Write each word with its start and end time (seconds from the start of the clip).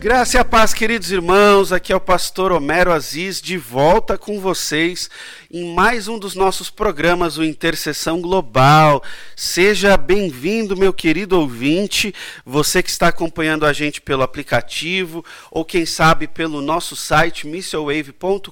Graça 0.00 0.38
e 0.38 0.40
a 0.40 0.44
paz, 0.46 0.72
queridos 0.72 1.12
irmãos. 1.12 1.74
Aqui 1.74 1.92
é 1.92 1.96
o 1.96 2.00
pastor 2.00 2.52
Homero 2.52 2.90
Aziz, 2.90 3.38
de 3.38 3.58
volta 3.58 4.16
com 4.16 4.40
vocês 4.40 5.10
em 5.52 5.74
mais 5.74 6.06
um 6.06 6.16
dos 6.16 6.36
nossos 6.36 6.70
programas, 6.70 7.36
o 7.36 7.42
Intercessão 7.42 8.20
Global. 8.20 9.02
Seja 9.34 9.96
bem-vindo, 9.96 10.76
meu 10.76 10.92
querido 10.92 11.40
ouvinte, 11.40 12.14
você 12.46 12.80
que 12.80 12.88
está 12.88 13.08
acompanhando 13.08 13.66
a 13.66 13.72
gente 13.72 14.00
pelo 14.00 14.22
aplicativo 14.22 15.24
ou 15.50 15.64
quem 15.64 15.84
sabe 15.84 16.28
pelo 16.28 16.62
nosso 16.62 16.94
site 16.94 17.48
missionwave.com.br 17.48 18.46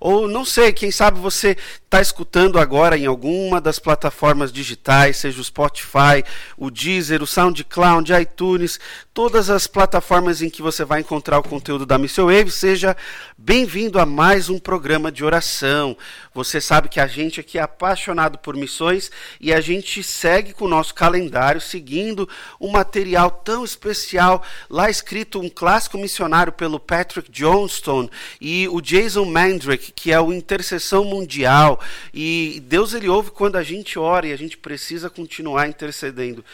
ou 0.00 0.26
não 0.26 0.44
sei, 0.44 0.72
quem 0.72 0.90
sabe 0.90 1.20
você 1.20 1.56
está 1.84 2.00
escutando 2.00 2.58
agora 2.58 2.98
em 2.98 3.06
alguma 3.06 3.60
das 3.60 3.78
plataformas 3.78 4.52
digitais, 4.52 5.18
seja 5.18 5.40
o 5.40 5.44
Spotify, 5.44 6.24
o 6.56 6.68
Deezer, 6.68 7.22
o 7.22 7.28
SoundCloud, 7.28 8.12
iTunes, 8.12 8.80
todas 9.12 9.48
as 9.48 9.68
plataformas 9.68 10.42
em 10.42 10.50
que 10.50 10.60
você 10.60 10.84
vai 10.84 10.98
encontrar 10.98 11.38
o 11.38 11.44
conteúdo 11.44 11.86
da 11.86 11.96
Mission 11.96 12.26
Wave. 12.26 12.50
Seja 12.50 12.96
bem-vindo 13.38 14.00
a 14.00 14.06
mais 14.06 14.48
um 14.48 14.58
programa 14.58 15.12
de 15.12 15.24
oração. 15.24 15.43
Você 16.32 16.60
sabe 16.60 16.88
que 16.88 16.98
a 16.98 17.06
gente 17.06 17.40
aqui 17.40 17.58
é 17.58 17.62
apaixonado 17.62 18.38
por 18.38 18.56
missões 18.56 19.10
e 19.40 19.52
a 19.52 19.60
gente 19.60 20.02
segue 20.02 20.52
com 20.52 20.64
o 20.64 20.68
nosso 20.68 20.94
calendário, 20.94 21.60
seguindo 21.60 22.28
um 22.60 22.70
material 22.70 23.30
tão 23.30 23.64
especial, 23.64 24.42
lá 24.68 24.90
escrito 24.90 25.40
um 25.40 25.48
clássico 25.48 25.98
missionário 25.98 26.52
pelo 26.52 26.80
Patrick 26.80 27.30
Johnston 27.30 28.08
e 28.40 28.66
o 28.68 28.80
Jason 28.80 29.24
Mandrick, 29.24 29.92
que 29.92 30.10
é 30.12 30.20
o 30.20 30.32
Intercessão 30.32 31.04
Mundial. 31.04 31.80
E 32.12 32.62
Deus 32.66 32.94
ele 32.94 33.08
ouve 33.08 33.30
quando 33.30 33.56
a 33.56 33.62
gente 33.62 33.98
ora 33.98 34.26
e 34.26 34.32
a 34.32 34.36
gente 34.36 34.58
precisa 34.58 35.08
continuar 35.08 35.68
intercedendo 35.68 36.44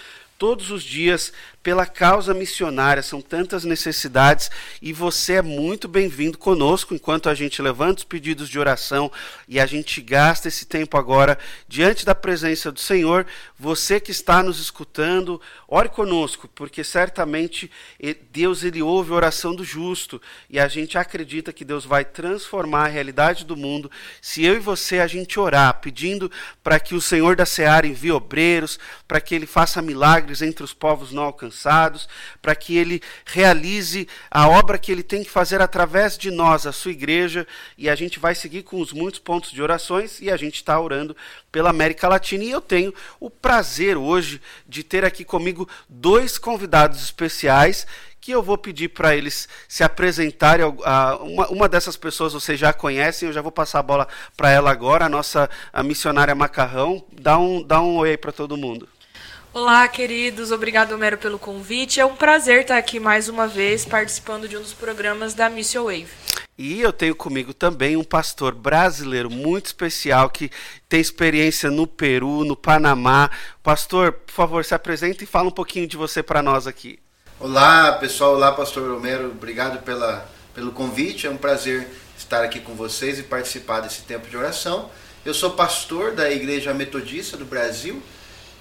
todos 0.41 0.71
os 0.71 0.83
dias 0.83 1.35
pela 1.63 1.85
causa 1.85 2.33
missionária. 2.33 3.03
São 3.03 3.21
tantas 3.21 3.63
necessidades 3.63 4.51
e 4.81 4.91
você 4.91 5.35
é 5.35 5.43
muito 5.43 5.87
bem-vindo 5.87 6.39
conosco 6.39 6.95
enquanto 6.95 7.29
a 7.29 7.35
gente 7.35 7.61
levanta 7.61 7.99
os 7.99 8.05
pedidos 8.05 8.49
de 8.49 8.59
oração 8.59 9.13
e 9.47 9.61
a 9.61 9.67
gente 9.67 10.01
gasta 10.01 10.49
esse 10.49 10.65
tempo 10.65 10.97
agora 10.97 11.39
diante 11.69 12.07
da 12.07 12.15
presença 12.15 12.73
do 12.73 12.81
Senhor. 12.81 13.27
Você 13.59 14.01
que 14.01 14.11
está 14.11 14.43
nos 14.43 14.59
escutando, 14.59 15.39
ore 15.69 15.91
conosco, 15.91 16.49
porque 16.49 16.83
certamente 16.83 17.71
Deus 18.33 18.65
ele 18.65 18.81
ouve 18.81 19.13
a 19.13 19.17
oração 19.17 19.55
do 19.55 19.63
justo 19.63 20.23
e 20.49 20.59
a 20.59 20.69
gente 20.69 20.97
acredita 20.97 21.53
que 21.53 21.67
Deus 21.67 21.85
vai 21.85 22.03
transformar 22.03 22.87
a 22.87 22.89
realidade 22.89 23.45
do 23.45 23.59
mundo 23.59 23.91
se 24.23 24.43
eu 24.43 24.57
e 24.57 24.59
você 24.59 25.01
a 25.01 25.07
gente 25.07 25.39
orar, 25.39 25.81
pedindo 25.83 26.33
para 26.63 26.81
que 26.81 26.95
o 26.95 27.01
Senhor 27.01 27.37
da 27.37 27.45
Seara 27.45 27.87
envie 27.87 28.11
obreiros, 28.11 28.79
para 29.07 29.21
que 29.21 29.35
ele 29.35 29.47
faça 29.47 29.83
milagres 29.83 30.30
entre 30.41 30.63
os 30.63 30.73
povos 30.73 31.13
não 31.13 31.25
alcançados 31.25 32.09
para 32.41 32.55
que 32.55 32.77
ele 32.77 33.03
realize 33.25 34.09
a 34.31 34.49
obra 34.49 34.79
que 34.79 34.93
ele 34.93 35.03
tem 35.03 35.25
que 35.25 35.31
fazer 35.31 35.61
através 35.61 36.17
de 36.17 36.31
nós, 36.31 36.67
a 36.67 36.73
sua 36.73 36.93
igreja, 36.93 37.47
e 37.77 37.89
a 37.89 37.95
gente 37.95 38.19
vai 38.19 38.35
seguir 38.35 38.63
com 38.63 38.81
os 38.81 38.93
muitos 38.93 39.19
pontos 39.19 39.51
de 39.51 39.63
orações 39.63 40.21
e 40.21 40.31
a 40.31 40.37
gente 40.37 40.57
está 40.57 40.79
orando 40.81 41.17
pela 41.51 41.71
América 41.71 42.09
Latina. 42.09 42.45
E 42.45 42.51
eu 42.51 42.61
tenho 42.61 42.95
o 43.19 43.29
prazer 43.29 43.97
hoje 43.97 44.41
de 44.69 44.85
ter 44.85 45.05
aqui 45.05 45.25
comigo 45.25 45.69
dois 45.89 46.39
convidados 46.39 47.03
especiais 47.03 47.87
que 48.21 48.33
eu 48.33 48.43
vou 48.43 48.59
pedir 48.59 48.89
para 48.89 49.17
eles 49.17 49.49
se 49.67 49.83
apresentarem. 49.83 50.67
Uma, 51.23 51.49
uma 51.49 51.69
dessas 51.69 51.97
pessoas 51.97 52.33
vocês 52.33 52.61
já 52.61 52.73
conhecem, 52.73 53.29
eu 53.29 53.33
já 53.33 53.41
vou 53.41 53.51
passar 53.51 53.79
a 53.79 53.83
bola 53.83 54.07
para 54.37 54.51
ela 54.51 54.71
agora, 54.71 55.07
a 55.07 55.09
nossa 55.09 55.49
a 55.73 55.83
missionária 55.83 56.35
Macarrão. 56.35 57.05
Dá 57.13 57.39
um, 57.39 57.63
dá 57.63 57.81
um 57.81 57.97
oi 57.97 58.11
aí 58.11 58.17
para 58.17 58.33
todo 58.33 58.57
mundo. 58.57 58.89
Olá, 59.53 59.89
queridos. 59.89 60.53
Obrigado, 60.53 60.93
Homero, 60.93 61.19
pelo 61.19 61.37
convite. 61.37 61.99
É 61.99 62.07
um 62.07 62.15
prazer 62.15 62.61
estar 62.61 62.77
aqui 62.79 63.01
mais 63.01 63.29
uma 63.29 63.49
vez 63.49 63.85
participando 63.85 64.47
de 64.47 64.57
um 64.57 64.61
dos 64.61 64.73
programas 64.73 65.35
da 65.35 65.51
Mission 65.51 65.87
Wave. 65.87 66.07
E 66.57 66.81
eu 66.81 66.93
tenho 66.93 67.17
comigo 67.17 67.53
também 67.53 67.97
um 67.97 68.05
pastor 68.05 68.55
brasileiro 68.55 69.29
muito 69.29 69.67
especial 69.67 70.31
que 70.31 70.53
tem 70.89 71.01
experiência 71.01 71.69
no 71.69 71.85
Peru, 71.85 72.45
no 72.45 72.55
Panamá. 72.55 73.29
Pastor, 73.61 74.13
por 74.13 74.33
favor, 74.33 74.65
se 74.65 74.73
apresente 74.73 75.25
e 75.25 75.27
fala 75.27 75.49
um 75.49 75.53
pouquinho 75.53 75.89
de 75.89 75.97
você 75.97 76.23
para 76.23 76.41
nós 76.41 76.69
aqui. 76.69 77.01
Olá, 77.41 77.95
pessoal. 77.95 78.35
Olá, 78.35 78.53
pastor 78.53 78.89
Romero. 78.89 79.33
Obrigado 79.33 79.83
pela, 79.83 80.31
pelo 80.55 80.71
convite. 80.71 81.27
É 81.27 81.31
um 81.31 81.37
prazer 81.37 81.89
estar 82.17 82.45
aqui 82.45 82.61
com 82.61 82.75
vocês 82.75 83.19
e 83.19 83.25
participar 83.25 83.81
desse 83.81 84.03
tempo 84.03 84.31
de 84.31 84.37
oração. 84.37 84.89
Eu 85.25 85.35
sou 85.35 85.51
pastor 85.51 86.13
da 86.13 86.31
Igreja 86.31 86.73
Metodista 86.73 87.37
do 87.37 87.45
Brasil 87.45 88.01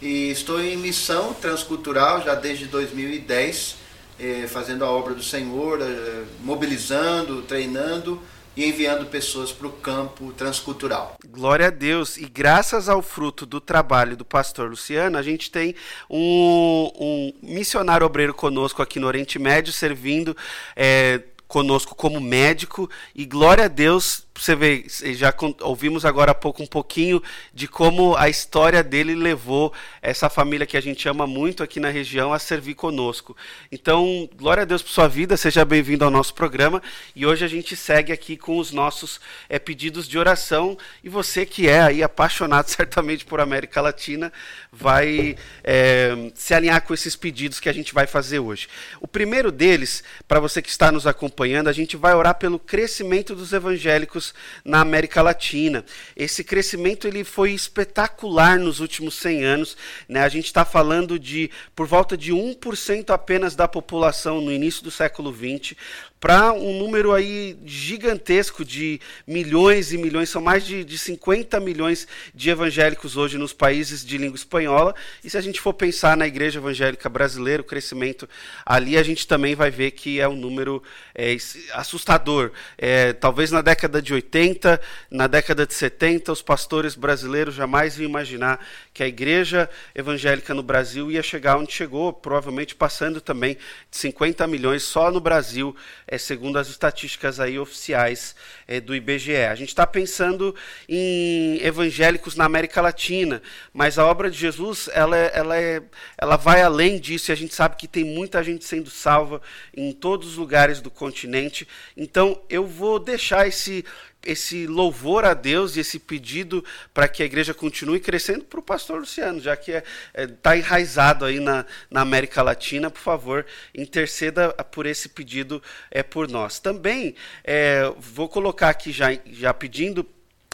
e 0.02 0.32
estou 0.32 0.62
em 0.62 0.78
missão 0.78 1.34
transcultural 1.34 2.24
já 2.24 2.36
desde 2.36 2.66
2010, 2.66 3.76
eh, 4.20 4.48
fazendo 4.48 4.86
a 4.86 4.90
obra 4.90 5.14
do 5.14 5.24
Senhor, 5.24 5.82
eh, 5.82 6.24
mobilizando, 6.42 7.42
treinando 7.42 8.22
e 8.56 8.66
enviando 8.66 9.06
pessoas 9.06 9.52
para 9.52 9.68
o 9.68 9.72
campo 9.72 10.34
transcultural. 10.34 11.16
Glória 11.28 11.68
a 11.68 11.70
Deus! 11.70 12.18
E 12.18 12.26
graças 12.26 12.90
ao 12.90 13.02
fruto 13.02 13.46
do 13.46 13.62
trabalho 13.62 14.18
do 14.18 14.26
pastor 14.26 14.70
Luciano, 14.70 15.18
a 15.18 15.22
gente 15.22 15.52
tem 15.52 15.76
um, 16.10 16.92
um 17.00 17.34
missionário 17.42 18.06
obreiro 18.06 18.34
conosco 18.34 18.82
aqui 18.82 19.00
no 19.00 19.08
Oriente 19.08 19.40
Médio, 19.40 19.72
servindo 19.72 20.36
é, 20.76 21.22
conosco 21.48 21.96
como 21.96 22.20
médico. 22.20 22.90
E 23.16 23.26
glória 23.26 23.66
a 23.66 23.70
Deus 23.70 24.26
você 24.40 24.56
vê, 24.56 24.86
já 25.14 25.34
ouvimos 25.62 26.06
agora 26.06 26.32
há 26.32 26.36
pouco 26.36 26.64
um 26.64 26.66
pouquinho 26.66 27.22
de 27.54 27.68
como 27.68 28.16
a 28.16 28.30
história 28.30 28.82
dele 28.82 29.14
levou 29.14 29.74
essa 30.02 30.30
família 30.30 30.66
que 30.66 30.78
a 30.78 30.82
gente 30.82 31.10
ama 31.10 31.28
muito 31.28 31.62
aqui 31.62 31.78
na 31.78 31.90
região 31.90 32.32
a 32.32 32.40
servir 32.40 32.76
conosco. 32.76 33.36
Então, 33.70 34.30
glória 34.36 34.64
a 34.64 34.66
Deus 34.66 34.82
por 34.82 34.92
sua 34.92 35.10
vida, 35.10 35.36
seja 35.36 35.66
bem-vindo 35.66 36.06
ao 36.06 36.12
nosso 36.12 36.34
programa. 36.34 36.82
E 37.14 37.26
hoje 37.26 37.44
a 37.44 37.50
gente 37.50 37.76
segue 37.76 38.14
aqui 38.14 38.38
com 38.38 38.58
os 38.58 38.72
nossos 38.72 39.20
é, 39.50 39.60
pedidos 39.60 40.08
de 40.08 40.18
oração. 40.18 40.78
E 41.04 41.10
você 41.10 41.46
que 41.46 41.68
é 41.68 41.82
aí 41.82 42.02
apaixonado 42.02 42.68
certamente 42.72 43.26
por 43.26 43.42
América 43.42 43.82
Latina, 43.82 44.32
vai 44.72 45.36
é, 45.64 46.32
se 46.34 46.54
alinhar 46.54 46.82
com 46.82 46.94
esses 46.94 47.16
pedidos 47.16 47.60
que 47.60 47.68
a 47.68 47.74
gente 47.74 47.94
vai 47.94 48.08
fazer 48.08 48.40
hoje. 48.40 48.70
O 49.02 49.08
primeiro 49.08 49.52
deles, 49.52 50.02
para 50.28 50.40
você 50.40 50.62
que 50.62 50.70
está 50.70 50.94
nos 50.94 51.06
acompanhando, 51.06 51.68
a 51.68 51.74
gente 51.74 51.98
vai 51.98 52.14
orar 52.14 52.36
pelo 52.36 52.58
crescimento 52.58 53.36
dos 53.36 53.52
evangélicos 53.52 54.29
na 54.64 54.82
América 54.82 55.22
Latina. 55.22 55.86
Esse 56.16 56.44
crescimento 56.44 57.08
ele 57.08 57.24
foi 57.24 57.52
espetacular 57.52 58.60
nos 58.60 58.80
últimos 58.80 59.16
100 59.16 59.44
anos. 59.44 59.78
Né? 60.08 60.22
A 60.22 60.30
gente 60.30 60.46
está 60.46 60.66
falando 60.66 61.20
de 61.20 61.50
por 61.76 61.88
volta 61.88 62.18
de 62.18 62.34
1% 62.34 63.10
apenas 63.12 63.56
da 63.56 63.68
população 63.68 64.42
no 64.42 64.52
início 64.52 64.84
do 64.84 64.92
século 64.92 65.34
XX 65.34 65.76
para 66.20 66.52
um 66.52 66.78
número 66.78 67.14
aí 67.14 67.58
gigantesco 67.66 68.66
de 68.66 69.00
milhões 69.26 69.94
e 69.94 69.98
milhões, 69.98 70.30
são 70.30 70.42
mais 70.42 70.66
de, 70.66 70.84
de 70.84 70.98
50 70.98 71.60
milhões 71.62 72.08
de 72.36 72.50
evangélicos 72.50 73.16
hoje 73.16 73.38
nos 73.38 73.54
países 73.54 74.06
de 74.06 74.18
língua 74.18 74.36
espanhola. 74.36 74.94
E 75.24 75.30
se 75.30 75.38
a 75.38 75.42
gente 75.42 75.62
for 75.62 75.74
pensar 75.74 76.18
na 76.18 76.28
igreja 76.28 76.60
evangélica 76.60 77.08
brasileira, 77.08 77.62
o 77.62 77.66
crescimento 77.66 78.28
ali, 78.66 78.98
a 78.98 79.04
gente 79.04 79.26
também 79.26 79.56
vai 79.56 79.72
ver 79.72 79.92
que 79.92 80.20
é 80.20 80.28
um 80.28 80.36
número 80.36 80.84
é, 81.16 81.38
assustador. 81.74 82.52
É, 82.78 83.14
talvez 83.14 83.50
na 83.50 83.62
década 83.62 84.02
de 84.02 84.14
80, 84.14 84.82
na 85.10 85.28
década 85.28 85.66
de 85.66 85.74
70, 85.74 86.34
os 86.34 86.42
pastores 86.42 86.96
brasileiros 86.96 87.56
jamais 87.56 87.98
iam 87.98 88.10
imaginar 88.10 88.60
que 88.94 89.04
a 89.04 89.08
igreja 89.08 89.70
evangélica 89.96 90.54
no 90.54 90.64
Brasil 90.64 91.10
ia 91.10 91.24
chegar 91.24 91.58
onde 91.58 91.72
chegou, 91.72 92.12
provavelmente 92.12 92.76
passando 92.76 93.22
também 93.22 93.56
de 93.90 93.98
50 93.98 94.46
milhões 94.48 94.84
só 94.84 95.10
no 95.10 95.22
Brasil 95.22 95.74
é, 96.10 96.18
segundo 96.18 96.58
as 96.58 96.68
estatísticas 96.68 97.40
aí 97.40 97.60
oficiais 97.60 98.36
é, 98.68 98.82
do 98.82 98.96
IBGE. 98.96 99.36
A 99.36 99.54
gente 99.54 99.70
está 99.70 99.86
pensando 99.86 100.56
em 100.88 101.58
evangélicos 101.62 102.36
na 102.36 102.46
América 102.46 102.82
Latina, 102.82 103.42
mas 103.72 104.00
a 104.00 104.06
obra 104.06 104.30
de 104.32 104.38
Jesus 104.38 104.90
ela, 104.92 105.16
é, 105.16 105.32
ela, 105.34 105.58
é, 105.58 105.82
ela 106.18 106.36
vai 106.36 106.62
além 106.64 107.00
disso 107.00 107.30
e 107.30 107.34
a 107.34 107.36
gente 107.36 107.54
sabe 107.54 107.76
que 107.76 107.88
tem 107.88 108.04
muita 108.04 108.44
gente 108.44 108.66
sendo 108.66 108.90
salva 108.90 109.40
em 109.76 109.94
todos 109.94 110.30
os 110.30 110.38
lugares 110.38 110.82
do 110.82 110.90
continente. 110.90 111.68
Então 111.96 112.42
eu 112.50 112.66
vou 112.66 112.98
deixar 112.98 113.48
esse 113.48 113.86
esse 114.26 114.68
louvor 114.68 115.24
a 115.24 115.34
Deus 115.34 115.76
e 115.76 115.80
esse 115.80 115.98
pedido 115.98 116.64
para 116.94 117.08
que 117.08 117.24
a 117.24 117.26
igreja 117.26 117.54
continue 117.54 118.00
crescendo 118.00 118.44
para 118.44 118.60
o 118.60 118.64
pastor 118.64 119.00
Luciano, 119.00 119.40
já 119.40 119.56
que 119.56 119.72
está 119.72 119.84
é, 120.14 120.24
é, 120.24 120.28
tá 120.28 120.58
enraizado 120.58 121.26
aí 121.26 121.40
na, 121.40 121.66
na, 121.90 122.02
América 122.02 122.42
Latina, 122.42 122.90
por 122.90 123.00
favor, 123.02 123.46
interceda 123.74 124.50
por 124.66 124.86
esse 124.86 125.10
pedido 125.10 125.62
é, 125.90 126.04
por 126.04 126.30
nós. 126.30 126.60
Também 126.60 127.16
é, 127.44 127.92
vou 127.98 128.28
colocar 128.28 128.70
aqui 128.70 128.92
já, 128.92 129.08
já 129.26 129.54
pedindo 129.54 130.06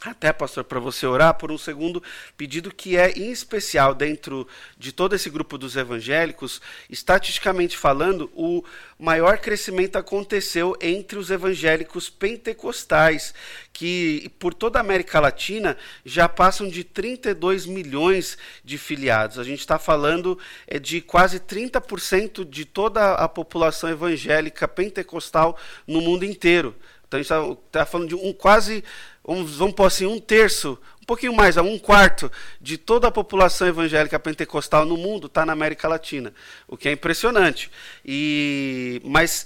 até, 0.01 0.31
pastor, 0.31 0.63
para 0.63 0.80
você 0.80 1.07
orar 1.07 1.33
por 1.33 1.51
um 1.51 1.57
segundo 1.57 2.03
pedido 2.38 2.74
que 2.74 2.95
é, 2.95 3.12
em 3.12 3.31
especial, 3.31 3.95
dentro 3.95 4.47
de 4.77 4.92
todo 4.92 5.15
esse 5.15 5.30
grupo 5.30 5.57
dos 5.57 5.75
evangélicos, 5.75 6.62
estatisticamente 6.89 7.75
falando, 7.75 8.30
o 8.36 8.63
maior 9.00 9.39
crescimento 9.39 9.95
aconteceu 9.95 10.77
entre 10.80 11.18
os 11.18 11.31
evangélicos 11.31 12.07
pentecostais, 12.09 13.33
que 13.74 14.31
por 14.38 14.53
toda 14.53 14.77
a 14.77 14.81
América 14.81 15.19
Latina 15.19 15.75
já 16.06 16.30
passam 16.30 16.69
de 16.69 16.83
32 16.83 17.65
milhões 17.65 18.38
de 18.63 18.77
filiados. 18.77 19.39
A 19.39 19.44
gente 19.44 19.62
está 19.62 19.80
falando 19.80 20.38
é, 20.68 20.77
de 20.77 21.01
quase 21.01 21.39
30% 21.39 22.48
de 22.48 22.63
toda 22.63 23.15
a 23.15 23.27
população 23.27 23.89
evangélica 23.89 24.68
pentecostal 24.68 25.57
no 25.88 26.00
mundo 26.00 26.24
inteiro. 26.24 26.75
Então 27.19 27.38
a 27.38 27.44
gente 27.45 27.56
está 27.65 27.79
tá 27.79 27.85
falando 27.85 28.09
de 28.09 28.15
um 28.15 28.33
quase 28.33 28.83
vamos, 29.25 29.56
vamos 29.57 29.73
pôr 29.73 29.85
assim, 29.85 30.06
um 30.06 30.19
terço, 30.19 30.77
um 31.01 31.06
pouquinho 31.06 31.33
mais, 31.33 31.57
um 31.57 31.79
quarto 31.79 32.31
de 32.62 32.77
toda 32.77 33.07
a 33.07 33.12
população 33.12 33.67
evangélica 33.67 34.19
pentecostal 34.19 34.85
no 34.85 34.97
mundo 34.97 35.27
está 35.27 35.45
na 35.45 35.53
América 35.53 35.88
Latina, 35.88 36.33
o 36.67 36.77
que 36.77 36.88
é 36.88 36.91
impressionante. 36.91 37.71
E, 38.06 39.01
mas 39.03 39.45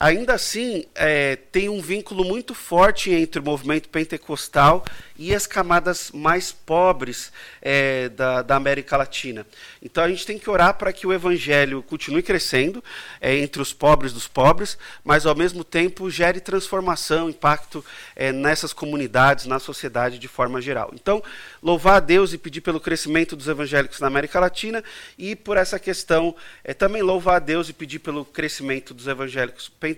ainda 0.00 0.32
assim 0.32 0.86
é, 0.94 1.36
tem 1.36 1.68
um 1.68 1.82
vínculo 1.82 2.24
muito 2.24 2.54
forte 2.54 3.12
entre 3.12 3.38
o 3.38 3.44
movimento 3.44 3.90
pentecostal 3.90 4.82
e 5.18 5.34
as 5.34 5.46
camadas 5.46 6.10
mais 6.12 6.50
pobres 6.50 7.30
é, 7.60 8.08
da, 8.08 8.40
da, 8.40 8.56
América 8.56 8.96
Latina. 8.96 9.46
Então 9.82 10.02
a 10.02 10.08
gente 10.08 10.24
tem 10.24 10.38
que 10.38 10.48
orar 10.48 10.78
para 10.78 10.90
que 10.94 11.06
o 11.06 11.12
evangelho 11.12 11.82
continue 11.82 12.22
crescendo 12.22 12.82
é, 13.20 13.36
entre 13.36 13.60
os 13.60 13.74
pobres 13.74 14.14
dos 14.14 14.26
pobres, 14.26 14.78
mas 15.04 15.26
ao 15.26 15.34
mesmo 15.34 15.62
tempo 15.62 16.08
gere 16.08 16.40
transformação, 16.40 17.28
impacto 17.28 17.84
é, 18.16 18.32
nessas 18.32 18.72
comunidades, 18.72 19.44
na 19.44 19.58
sociedade 19.58 20.18
de 20.18 20.28
forma 20.28 20.62
geral. 20.62 20.92
Então, 20.94 21.22
louvar 21.62 21.96
a 21.96 22.00
Deus 22.00 22.32
e 22.32 22.38
pedir 22.38 22.62
pelo 22.62 22.80
crescimento 22.80 23.36
dos 23.36 23.48
evangélicos 23.48 24.00
na 24.00 24.06
América 24.06 24.40
Latina 24.40 24.82
e 25.18 25.36
por 25.36 25.58
essa 25.58 25.78
questão 25.78 26.34
é, 26.64 26.72
também 26.72 27.02
louvar 27.02 27.36
a 27.36 27.40
Deus 27.40 27.68
e 27.68 27.74
pedir 27.74 27.98
pelo 27.98 28.24
crescimento 28.24 28.94
dos 28.94 29.06
evangélicos 29.06 29.68
pentecostais 29.68 29.89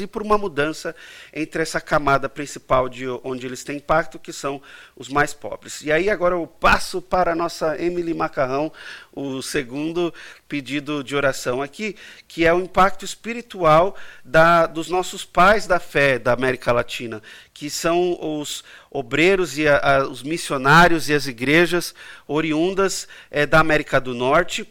e 0.00 0.06
por 0.06 0.22
uma 0.22 0.38
mudança 0.38 0.94
entre 1.32 1.62
essa 1.62 1.80
camada 1.80 2.28
principal 2.28 2.88
de 2.88 3.06
onde 3.24 3.46
eles 3.46 3.64
têm 3.64 3.76
impacto, 3.76 4.18
que 4.18 4.32
são 4.32 4.60
os 4.96 5.08
mais 5.08 5.34
pobres. 5.34 5.82
E 5.82 5.90
aí 5.90 6.08
agora 6.08 6.34
eu 6.34 6.46
passo 6.46 7.00
para 7.00 7.32
a 7.32 7.34
nossa 7.34 7.80
Emily 7.80 8.14
Macarrão, 8.14 8.72
o 9.12 9.42
segundo 9.42 10.12
pedido 10.48 11.02
de 11.02 11.16
oração 11.16 11.62
aqui, 11.62 11.96
que 12.26 12.46
é 12.46 12.52
o 12.52 12.60
impacto 12.60 13.04
espiritual 13.04 13.96
da, 14.24 14.66
dos 14.66 14.88
nossos 14.88 15.24
pais 15.24 15.66
da 15.66 15.80
fé 15.80 16.18
da 16.18 16.32
América 16.32 16.72
Latina, 16.72 17.22
que 17.52 17.68
são 17.68 18.18
os 18.20 18.64
obreiros 18.90 19.58
e 19.58 19.66
a, 19.68 19.78
a, 19.78 20.08
os 20.08 20.22
missionários 20.22 21.08
e 21.08 21.14
as 21.14 21.26
igrejas 21.26 21.94
oriundas 22.26 23.08
é, 23.30 23.46
da 23.46 23.60
América 23.60 24.00
do 24.00 24.14
Norte, 24.14 24.66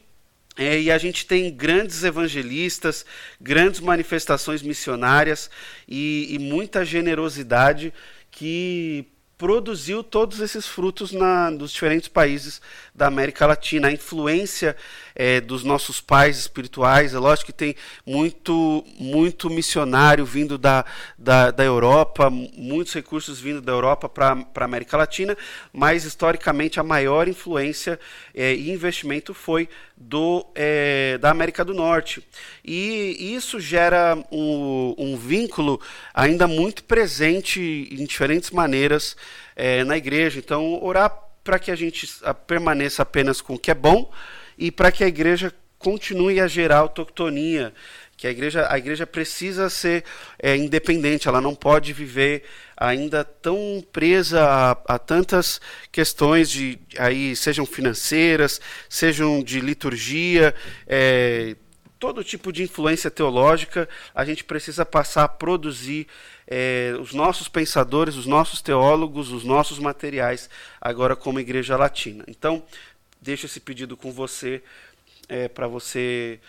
é, 0.57 0.79
e 0.81 0.91
a 0.91 0.97
gente 0.97 1.25
tem 1.25 1.51
grandes 1.53 2.03
evangelistas, 2.03 3.05
grandes 3.39 3.79
manifestações 3.79 4.61
missionárias 4.61 5.49
e, 5.87 6.27
e 6.29 6.39
muita 6.39 6.83
generosidade 6.83 7.93
que 8.29 9.07
produziu 9.37 10.03
todos 10.03 10.39
esses 10.39 10.67
frutos 10.67 11.11
na, 11.11 11.49
nos 11.49 11.71
diferentes 11.71 12.07
países 12.07 12.61
da 12.93 13.07
América 13.07 13.47
Latina. 13.47 13.87
A 13.87 13.91
influência 13.91 14.75
é, 15.15 15.41
dos 15.41 15.63
nossos 15.63 15.99
pais 15.99 16.37
espirituais, 16.37 17.13
é 17.13 17.19
lógico 17.19 17.47
que 17.47 17.53
tem 17.53 17.75
muito, 18.05 18.83
muito 18.99 19.49
missionário 19.49 20.25
vindo 20.25 20.57
da, 20.57 20.85
da, 21.17 21.51
da 21.51 21.63
Europa, 21.63 22.29
muitos 22.29 22.93
recursos 22.93 23.39
vindo 23.39 23.61
da 23.61 23.71
Europa 23.71 24.07
para 24.07 24.45
a 24.55 24.63
América 24.63 24.97
Latina, 24.97 25.37
mas 25.73 26.05
historicamente 26.05 26.79
a 26.79 26.83
maior 26.83 27.27
influência 27.27 27.99
é, 28.33 28.53
e 28.53 28.71
investimento 28.71 29.33
foi 29.33 29.67
do, 29.95 30.45
é, 30.55 31.17
da 31.19 31.29
América 31.29 31.63
do 31.63 31.73
Norte. 31.73 32.25
E 32.63 33.35
isso 33.35 33.59
gera 33.59 34.17
um, 34.31 34.95
um 34.97 35.17
vínculo 35.17 35.79
ainda 36.13 36.47
muito 36.47 36.83
presente 36.83 37.87
em 37.91 38.05
diferentes 38.05 38.51
maneiras 38.51 39.15
é, 39.55 39.83
na 39.83 39.97
igreja. 39.97 40.39
Então, 40.39 40.83
orar 40.83 41.15
para 41.43 41.59
que 41.59 41.71
a 41.71 41.75
gente 41.75 42.07
permaneça 42.47 43.01
apenas 43.01 43.41
com 43.41 43.55
o 43.55 43.59
que 43.59 43.71
é 43.71 43.75
bom 43.75 44.11
e 44.57 44.71
para 44.71 44.91
que 44.91 45.03
a 45.03 45.07
igreja 45.07 45.53
continue 45.77 46.39
a 46.39 46.47
gerar 46.47 46.77
autoctonia, 46.77 47.73
que 48.15 48.27
a 48.27 48.29
igreja, 48.29 48.67
a 48.69 48.77
igreja 48.77 49.07
precisa 49.07 49.67
ser 49.67 50.03
é, 50.37 50.55
independente, 50.55 51.27
ela 51.27 51.41
não 51.41 51.55
pode 51.55 51.91
viver 51.91 52.43
ainda 52.77 53.23
tão 53.23 53.83
presa 53.91 54.43
a, 54.43 54.71
a, 54.95 54.99
tantas 54.99 55.59
questões 55.91 56.49
de 56.49 56.77
aí 56.99 57.35
sejam 57.35 57.65
financeiras, 57.65 58.61
sejam 58.87 59.43
de 59.43 59.59
liturgia, 59.59 60.53
é, 60.85 61.55
todo 62.01 62.23
tipo 62.23 62.51
de 62.51 62.63
influência 62.63 63.11
teológica, 63.11 63.87
a 64.13 64.25
gente 64.25 64.43
precisa 64.43 64.83
passar 64.83 65.23
a 65.23 65.27
produzir 65.27 66.07
é, 66.47 66.95
os 66.99 67.13
nossos 67.13 67.47
pensadores, 67.47 68.15
os 68.15 68.25
nossos 68.25 68.59
teólogos, 68.59 69.31
os 69.31 69.43
nossos 69.43 69.77
materiais, 69.77 70.49
agora 70.81 71.15
como 71.15 71.39
Igreja 71.39 71.77
Latina. 71.77 72.23
Então, 72.27 72.63
deixo 73.21 73.45
esse 73.45 73.59
pedido 73.59 73.95
com 73.95 74.11
você, 74.11 74.63
é, 75.29 75.47
para 75.47 75.67
você 75.67 76.39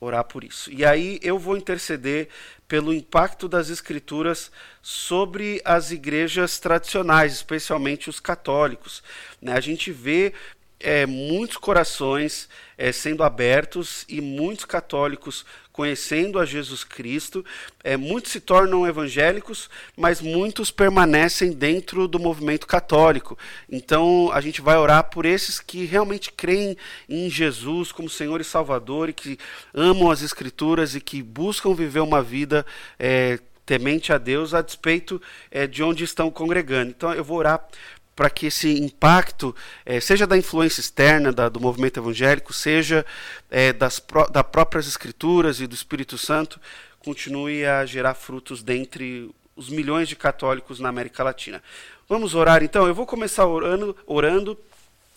orar 0.00 0.24
por 0.24 0.42
isso. 0.42 0.72
E 0.72 0.84
aí 0.84 1.20
eu 1.22 1.38
vou 1.38 1.56
interceder 1.56 2.28
pelo 2.66 2.92
impacto 2.92 3.46
das 3.46 3.70
Escrituras 3.70 4.50
sobre 4.80 5.60
as 5.64 5.92
igrejas 5.92 6.58
tradicionais, 6.58 7.34
especialmente 7.34 8.10
os 8.10 8.18
católicos. 8.18 9.02
Né? 9.40 9.52
A 9.52 9.60
gente 9.60 9.92
vê 9.92 10.32
é, 10.80 11.06
muitos 11.06 11.56
corações 11.56 12.48
é, 12.76 12.90
sendo 12.90 13.22
abertos 13.22 14.04
e 14.08 14.20
muitos 14.20 14.64
católicos 14.64 15.46
conhecendo 15.72 16.38
a 16.38 16.44
Jesus 16.44 16.84
Cristo. 16.84 17.44
É, 17.82 17.96
muitos 17.96 18.32
se 18.32 18.40
tornam 18.40 18.86
evangélicos, 18.86 19.70
mas 19.96 20.20
muitos 20.20 20.70
permanecem 20.70 21.52
dentro 21.52 22.06
do 22.06 22.18
movimento 22.18 22.66
católico. 22.66 23.38
Então 23.70 24.30
a 24.32 24.40
gente 24.40 24.60
vai 24.60 24.76
orar 24.76 25.10
por 25.10 25.24
esses 25.24 25.58
que 25.58 25.84
realmente 25.84 26.32
creem 26.32 26.76
em 27.08 27.30
Jesus 27.30 27.90
como 27.90 28.08
Senhor 28.08 28.40
e 28.40 28.44
Salvador 28.44 29.08
e 29.08 29.12
que 29.12 29.38
amam 29.72 30.10
as 30.10 30.22
Escrituras 30.22 30.94
e 30.94 31.00
que 31.00 31.22
buscam 31.22 31.74
viver 31.74 32.00
uma 32.00 32.22
vida. 32.22 32.64
É, 32.98 33.38
temente 33.64 34.12
a 34.12 34.18
Deus 34.18 34.54
a 34.54 34.60
despeito 34.60 35.22
é, 35.50 35.66
de 35.66 35.82
onde 35.82 36.04
estão 36.04 36.30
congregando. 36.30 36.90
Então 36.90 37.14
eu 37.14 37.24
vou 37.24 37.38
orar 37.38 37.64
para 38.14 38.28
que 38.28 38.46
esse 38.46 38.78
impacto, 38.78 39.54
é, 39.84 40.00
seja 40.00 40.26
da 40.26 40.36
influência 40.36 40.80
externa 40.80 41.32
da, 41.32 41.48
do 41.48 41.60
movimento 41.60 41.98
evangélico, 41.98 42.52
seja 42.52 43.04
é, 43.50 43.72
das 43.72 44.02
das 44.30 44.42
próprias 44.50 44.86
escrituras 44.86 45.60
e 45.60 45.66
do 45.66 45.74
Espírito 45.74 46.18
Santo, 46.18 46.60
continue 46.98 47.64
a 47.64 47.84
gerar 47.84 48.14
frutos 48.14 48.62
dentre 48.62 49.30
os 49.56 49.68
milhões 49.68 50.08
de 50.08 50.16
católicos 50.16 50.80
na 50.80 50.88
América 50.88 51.22
Latina. 51.22 51.62
Vamos 52.08 52.34
orar 52.34 52.62
então? 52.62 52.86
Eu 52.86 52.94
vou 52.94 53.06
começar 53.06 53.46
orando, 53.46 53.96
orando 54.06 54.58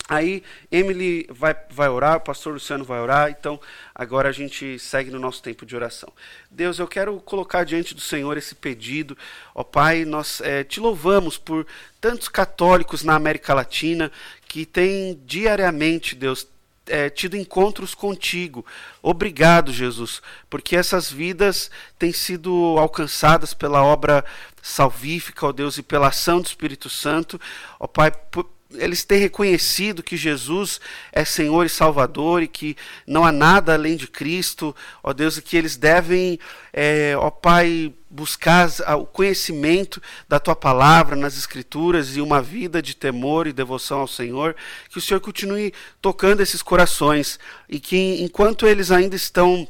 Aí 0.08 0.44
Emily 0.70 1.26
vai, 1.30 1.56
vai 1.68 1.88
orar, 1.88 2.16
o 2.16 2.20
pastor 2.20 2.54
Luciano 2.54 2.84
vai 2.84 3.00
orar, 3.00 3.28
então 3.28 3.60
agora 3.92 4.28
a 4.28 4.32
gente 4.32 4.78
segue 4.78 5.10
no 5.10 5.18
nosso 5.18 5.42
tempo 5.42 5.66
de 5.66 5.74
oração. 5.74 6.12
Deus, 6.48 6.78
eu 6.78 6.86
quero 6.86 7.18
colocar 7.20 7.64
diante 7.64 7.92
do 7.92 8.00
Senhor 8.00 8.36
esse 8.36 8.54
pedido. 8.54 9.18
Ó 9.52 9.64
Pai, 9.64 10.04
nós 10.04 10.40
é, 10.40 10.62
te 10.62 10.78
louvamos 10.78 11.36
por 11.36 11.66
tantos 12.00 12.28
católicos 12.28 13.02
na 13.02 13.16
América 13.16 13.52
Latina 13.52 14.12
que 14.46 14.64
têm 14.64 15.20
diariamente, 15.26 16.14
Deus, 16.14 16.46
é, 16.86 17.10
tido 17.10 17.36
encontros 17.36 17.92
contigo. 17.92 18.64
Obrigado, 19.02 19.72
Jesus, 19.72 20.22
porque 20.48 20.76
essas 20.76 21.10
vidas 21.10 21.68
têm 21.98 22.12
sido 22.12 22.76
alcançadas 22.78 23.52
pela 23.52 23.82
obra 23.82 24.24
salvífica, 24.62 25.46
ó 25.46 25.52
Deus, 25.52 25.78
e 25.78 25.82
pela 25.82 26.08
ação 26.08 26.40
do 26.40 26.46
Espírito 26.46 26.88
Santo. 26.88 27.40
Ó 27.80 27.88
Pai, 27.88 28.12
eles 28.72 29.04
têm 29.04 29.20
reconhecido 29.20 30.02
que 30.02 30.16
Jesus 30.16 30.80
é 31.12 31.24
Senhor 31.24 31.64
e 31.64 31.68
Salvador 31.68 32.42
e 32.42 32.48
que 32.48 32.76
não 33.06 33.24
há 33.24 33.30
nada 33.30 33.74
além 33.74 33.96
de 33.96 34.08
Cristo, 34.08 34.74
ó 35.02 35.12
Deus, 35.12 35.38
e 35.38 35.42
que 35.42 35.56
eles 35.56 35.76
devem, 35.76 36.38
é, 36.72 37.14
ó 37.16 37.30
Pai, 37.30 37.92
buscar 38.10 38.68
o 38.98 39.06
conhecimento 39.06 40.02
da 40.28 40.40
Tua 40.40 40.56
palavra 40.56 41.14
nas 41.14 41.36
Escrituras 41.36 42.16
e 42.16 42.20
uma 42.20 42.42
vida 42.42 42.82
de 42.82 42.96
temor 42.96 43.46
e 43.46 43.52
devoção 43.52 44.00
ao 44.00 44.08
Senhor. 44.08 44.56
Que 44.90 44.98
o 44.98 45.00
Senhor 45.00 45.20
continue 45.20 45.72
tocando 46.00 46.40
esses 46.40 46.62
corações 46.62 47.38
e 47.68 47.78
que 47.78 48.22
enquanto 48.22 48.66
eles 48.66 48.90
ainda 48.90 49.14
estão 49.14 49.68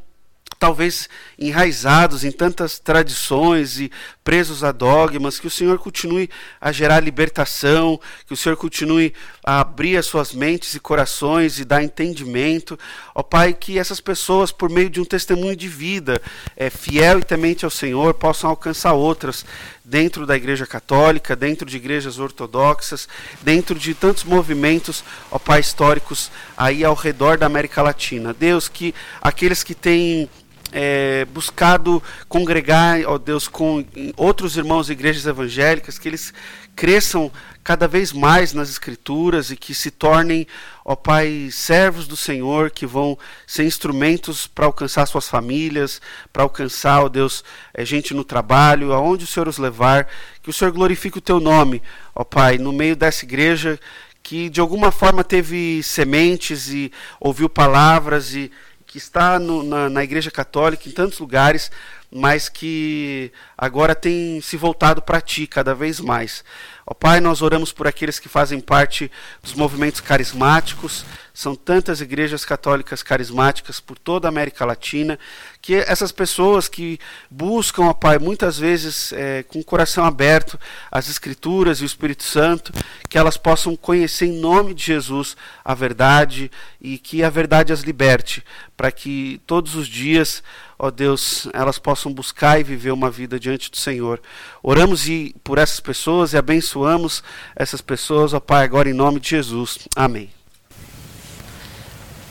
talvez 0.58 1.08
enraizados 1.38 2.24
em 2.24 2.30
tantas 2.30 2.78
tradições 2.78 3.78
e 3.78 3.90
presos 4.24 4.64
a 4.64 4.72
dogmas, 4.72 5.38
que 5.38 5.46
o 5.46 5.50
Senhor 5.50 5.78
continue 5.78 6.28
a 6.60 6.72
gerar 6.72 7.00
libertação, 7.00 8.00
que 8.26 8.32
o 8.32 8.36
Senhor 8.36 8.56
continue 8.56 9.14
a 9.44 9.60
abrir 9.60 9.96
as 9.96 10.06
suas 10.06 10.32
mentes 10.32 10.74
e 10.74 10.80
corações 10.80 11.60
e 11.60 11.64
dar 11.64 11.82
entendimento. 11.82 12.78
Ó 13.14 13.22
Pai, 13.22 13.54
que 13.54 13.78
essas 13.78 14.00
pessoas, 14.00 14.50
por 14.50 14.68
meio 14.68 14.90
de 14.90 15.00
um 15.00 15.04
testemunho 15.04 15.54
de 15.54 15.68
vida, 15.68 16.20
é, 16.56 16.70
fiel 16.70 17.20
e 17.20 17.24
temente 17.24 17.64
ao 17.64 17.70
Senhor, 17.70 18.14
possam 18.14 18.50
alcançar 18.50 18.94
outras 18.94 19.44
dentro 19.86 20.26
da 20.26 20.36
Igreja 20.36 20.66
Católica, 20.66 21.36
dentro 21.36 21.64
de 21.64 21.76
igrejas 21.76 22.18
ortodoxas, 22.18 23.08
dentro 23.42 23.78
de 23.78 23.94
tantos 23.94 24.24
movimentos, 24.24 25.04
ó 25.30 25.38
Pai, 25.38 25.60
históricos 25.60 26.30
aí 26.56 26.84
ao 26.84 26.94
redor 26.94 27.38
da 27.38 27.46
América 27.46 27.82
Latina. 27.82 28.34
Deus, 28.34 28.68
que 28.68 28.92
aqueles 29.22 29.62
que 29.62 29.74
têm 29.74 30.28
é, 30.72 31.24
buscado 31.26 32.02
congregar, 32.28 33.00
ó 33.06 33.16
Deus, 33.16 33.46
com 33.46 33.84
outros 34.16 34.56
irmãos 34.56 34.88
e 34.88 34.92
igrejas 34.92 35.24
evangélicas, 35.24 35.98
que 35.98 36.08
eles 36.08 36.34
cresçam 36.74 37.30
cada 37.66 37.88
vez 37.88 38.12
mais 38.12 38.52
nas 38.52 38.70
Escrituras 38.70 39.50
e 39.50 39.56
que 39.56 39.74
se 39.74 39.90
tornem, 39.90 40.46
ó 40.84 40.94
Pai, 40.94 41.48
servos 41.50 42.06
do 42.06 42.16
Senhor, 42.16 42.70
que 42.70 42.86
vão 42.86 43.18
ser 43.44 43.64
instrumentos 43.64 44.46
para 44.46 44.66
alcançar 44.66 45.04
suas 45.06 45.28
famílias, 45.28 46.00
para 46.32 46.44
alcançar, 46.44 47.02
ó 47.02 47.08
Deus, 47.08 47.42
é, 47.74 47.84
gente 47.84 48.14
no 48.14 48.22
trabalho, 48.22 48.92
aonde 48.92 49.24
o 49.24 49.26
Senhor 49.26 49.48
os 49.48 49.58
levar, 49.58 50.06
que 50.44 50.48
o 50.48 50.52
Senhor 50.52 50.70
glorifique 50.70 51.18
o 51.18 51.20
teu 51.20 51.40
nome, 51.40 51.82
ó 52.14 52.22
Pai, 52.22 52.56
no 52.56 52.72
meio 52.72 52.94
dessa 52.94 53.24
igreja 53.24 53.80
que 54.22 54.48
de 54.48 54.60
alguma 54.60 54.92
forma 54.92 55.24
teve 55.24 55.82
sementes 55.82 56.68
e 56.68 56.92
ouviu 57.18 57.48
palavras 57.48 58.32
e 58.32 58.48
que 58.86 58.96
está 58.96 59.40
no, 59.40 59.64
na, 59.64 59.90
na 59.90 60.04
Igreja 60.04 60.30
Católica 60.30 60.88
em 60.88 60.92
tantos 60.92 61.18
lugares, 61.18 61.70
mas 62.10 62.48
que 62.48 63.32
agora 63.56 63.94
tem 63.94 64.40
se 64.40 64.56
voltado 64.56 65.02
para 65.02 65.20
Ti 65.20 65.46
cada 65.46 65.74
vez 65.74 66.00
mais. 66.00 66.44
Ó 66.86 66.94
Pai, 66.94 67.20
nós 67.20 67.42
oramos 67.42 67.72
por 67.72 67.88
aqueles 67.88 68.20
que 68.20 68.28
fazem 68.28 68.60
parte 68.60 69.10
dos 69.42 69.54
movimentos 69.54 70.00
carismáticos, 70.00 71.04
são 71.34 71.54
tantas 71.54 72.00
igrejas 72.00 72.44
católicas 72.44 73.02
carismáticas 73.02 73.80
por 73.80 73.98
toda 73.98 74.26
a 74.26 74.30
América 74.30 74.64
Latina, 74.64 75.18
que 75.60 75.74
essas 75.74 76.12
pessoas 76.12 76.68
que 76.68 76.98
buscam, 77.28 77.86
ó 77.86 77.92
Pai, 77.92 78.18
muitas 78.20 78.56
vezes 78.56 79.12
é, 79.12 79.42
com 79.42 79.58
o 79.58 79.64
coração 79.64 80.04
aberto 80.04 80.58
as 80.90 81.10
Escrituras 81.10 81.80
e 81.80 81.82
o 81.82 81.86
Espírito 81.86 82.22
Santo, 82.22 82.72
que 83.08 83.18
elas 83.18 83.36
possam 83.36 83.76
conhecer 83.76 84.26
em 84.26 84.38
nome 84.38 84.72
de 84.72 84.84
Jesus 84.84 85.36
a 85.64 85.74
verdade 85.74 86.50
e 86.80 86.98
que 86.98 87.24
a 87.24 87.28
verdade 87.28 87.72
as 87.72 87.80
liberte, 87.80 88.44
para 88.76 88.92
que 88.92 89.40
todos 89.44 89.74
os 89.74 89.88
dias 89.88 90.42
ó 90.78 90.90
Deus, 90.90 91.48
elas 91.52 91.78
possam 91.78 92.12
buscar 92.12 92.60
e 92.60 92.64
viver 92.64 92.90
uma 92.90 93.10
vida 93.10 93.38
diante 93.38 93.70
do 93.70 93.76
Senhor. 93.76 94.20
Oramos 94.62 95.08
e 95.08 95.34
por 95.42 95.58
essas 95.58 95.80
pessoas 95.80 96.32
e 96.32 96.36
abençoamos 96.36 97.22
essas 97.54 97.80
pessoas, 97.80 98.32
ó 98.32 98.40
Pai, 98.40 98.64
agora 98.64 98.88
em 98.88 98.94
nome 98.94 99.20
de 99.20 99.30
Jesus. 99.30 99.78
Amém. 99.94 100.30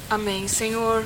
Amém. 0.10 0.48
Senhor, 0.48 1.06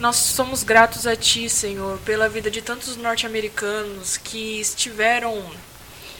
nós 0.00 0.16
somos 0.16 0.62
gratos 0.62 1.06
a 1.06 1.14
Ti, 1.14 1.48
Senhor, 1.50 1.98
pela 1.98 2.28
vida 2.28 2.50
de 2.50 2.62
tantos 2.62 2.96
norte-americanos 2.96 4.16
que 4.16 4.60
estiveram 4.60 5.44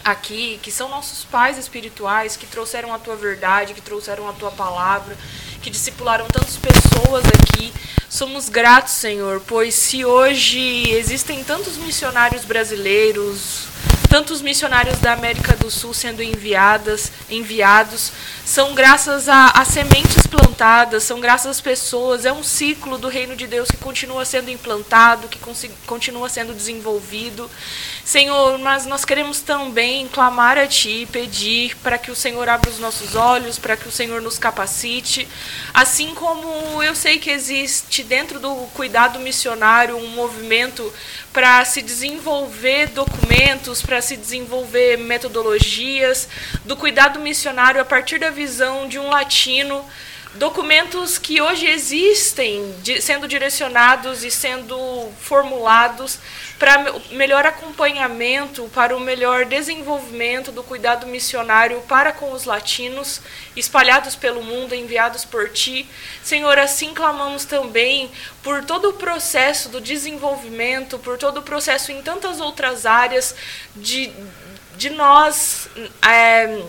aqui, 0.04 0.58
que 0.62 0.70
são 0.70 0.88
nossos 0.88 1.24
pais 1.24 1.58
espirituais, 1.58 2.36
que 2.36 2.46
trouxeram 2.46 2.92
a 2.94 2.98
Tua 2.98 3.16
verdade, 3.16 3.74
que 3.74 3.80
trouxeram 3.80 4.28
a 4.28 4.32
Tua 4.32 4.50
palavra, 4.50 5.16
que 5.62 5.70
discipularam 5.70 6.26
tantas 6.28 6.56
pessoas 6.56 7.24
aqui. 7.26 7.72
Somos 8.08 8.48
gratos, 8.48 8.94
Senhor, 8.94 9.42
pois 9.46 9.74
se 9.74 10.04
hoje 10.04 10.90
existem 10.90 11.44
tantos 11.44 11.76
missionários 11.76 12.44
brasileiros, 12.44 13.66
tantos 14.08 14.40
missionários 14.40 14.98
da 14.98 15.12
América 15.12 15.54
do 15.54 15.70
Sul 15.70 15.92
sendo 15.92 16.22
enviadas, 16.22 17.12
enviados, 17.28 18.10
são 18.44 18.74
graças 18.74 19.28
a, 19.28 19.50
a, 19.50 19.64
sementes 19.64 20.26
plantadas, 20.26 21.02
são 21.02 21.20
graças 21.20 21.50
às 21.50 21.60
pessoas, 21.60 22.24
é 22.24 22.32
um 22.32 22.42
ciclo 22.42 22.96
do 22.96 23.08
reino 23.08 23.36
de 23.36 23.46
Deus 23.46 23.70
que 23.70 23.76
continua 23.76 24.24
sendo 24.24 24.50
implantado, 24.50 25.28
que 25.28 25.38
continua 25.86 26.28
sendo 26.28 26.54
desenvolvido. 26.54 27.50
Senhor, 28.02 28.58
mas 28.58 28.86
nós 28.86 29.04
queremos 29.04 29.40
também 29.40 30.08
clamar 30.08 30.56
a 30.56 30.66
Ti, 30.66 31.06
pedir 31.12 31.76
para 31.76 31.98
que 31.98 32.10
o 32.10 32.16
Senhor 32.16 32.48
abra 32.48 32.70
os 32.70 32.78
nossos 32.78 33.14
olhos, 33.14 33.58
para 33.58 33.76
que 33.76 33.86
o 33.86 33.92
Senhor 33.92 34.22
nos 34.22 34.38
capacite, 34.38 35.28
assim 35.74 36.14
como 36.14 36.82
eu 36.82 36.94
sei 36.94 37.18
que 37.18 37.30
existe 37.30 38.02
dentro 38.02 38.40
do 38.40 38.54
cuidado 38.72 39.18
missionário 39.18 39.96
um 39.96 40.08
movimento 40.08 40.90
para 41.38 41.64
se 41.64 41.82
desenvolver 41.82 42.88
documentos, 42.88 43.80
para 43.80 44.02
se 44.02 44.16
desenvolver 44.16 44.98
metodologias 44.98 46.28
do 46.64 46.76
cuidado 46.76 47.20
missionário 47.20 47.80
a 47.80 47.84
partir 47.84 48.18
da 48.18 48.28
visão 48.28 48.88
de 48.88 48.98
um 48.98 49.08
latino. 49.08 49.86
Documentos 50.34 51.16
que 51.16 51.40
hoje 51.40 51.64
existem 51.64 52.74
sendo 53.00 53.28
direcionados 53.28 54.24
e 54.24 54.32
sendo 54.32 55.12
formulados 55.20 56.18
para 56.58 56.92
melhor 57.12 57.46
acompanhamento, 57.46 58.68
para 58.74 58.96
o 58.96 59.00
melhor 59.00 59.44
desenvolvimento 59.44 60.50
do 60.50 60.64
cuidado 60.64 61.06
missionário 61.06 61.80
para 61.82 62.12
com 62.12 62.32
os 62.32 62.44
latinos 62.44 63.20
espalhados 63.54 64.16
pelo 64.16 64.42
mundo, 64.42 64.74
enviados 64.74 65.24
por 65.24 65.50
ti. 65.50 65.88
Senhor, 66.22 66.58
assim 66.58 66.92
clamamos 66.92 67.44
também 67.44 68.10
por 68.42 68.64
todo 68.64 68.90
o 68.90 68.92
processo 68.94 69.68
do 69.68 69.80
desenvolvimento, 69.80 70.98
por 70.98 71.16
todo 71.16 71.38
o 71.38 71.42
processo 71.42 71.92
em 71.92 72.02
tantas 72.02 72.40
outras 72.40 72.84
áreas 72.84 73.34
de, 73.76 74.12
de 74.76 74.90
nós. 74.90 75.68
É, 76.02 76.62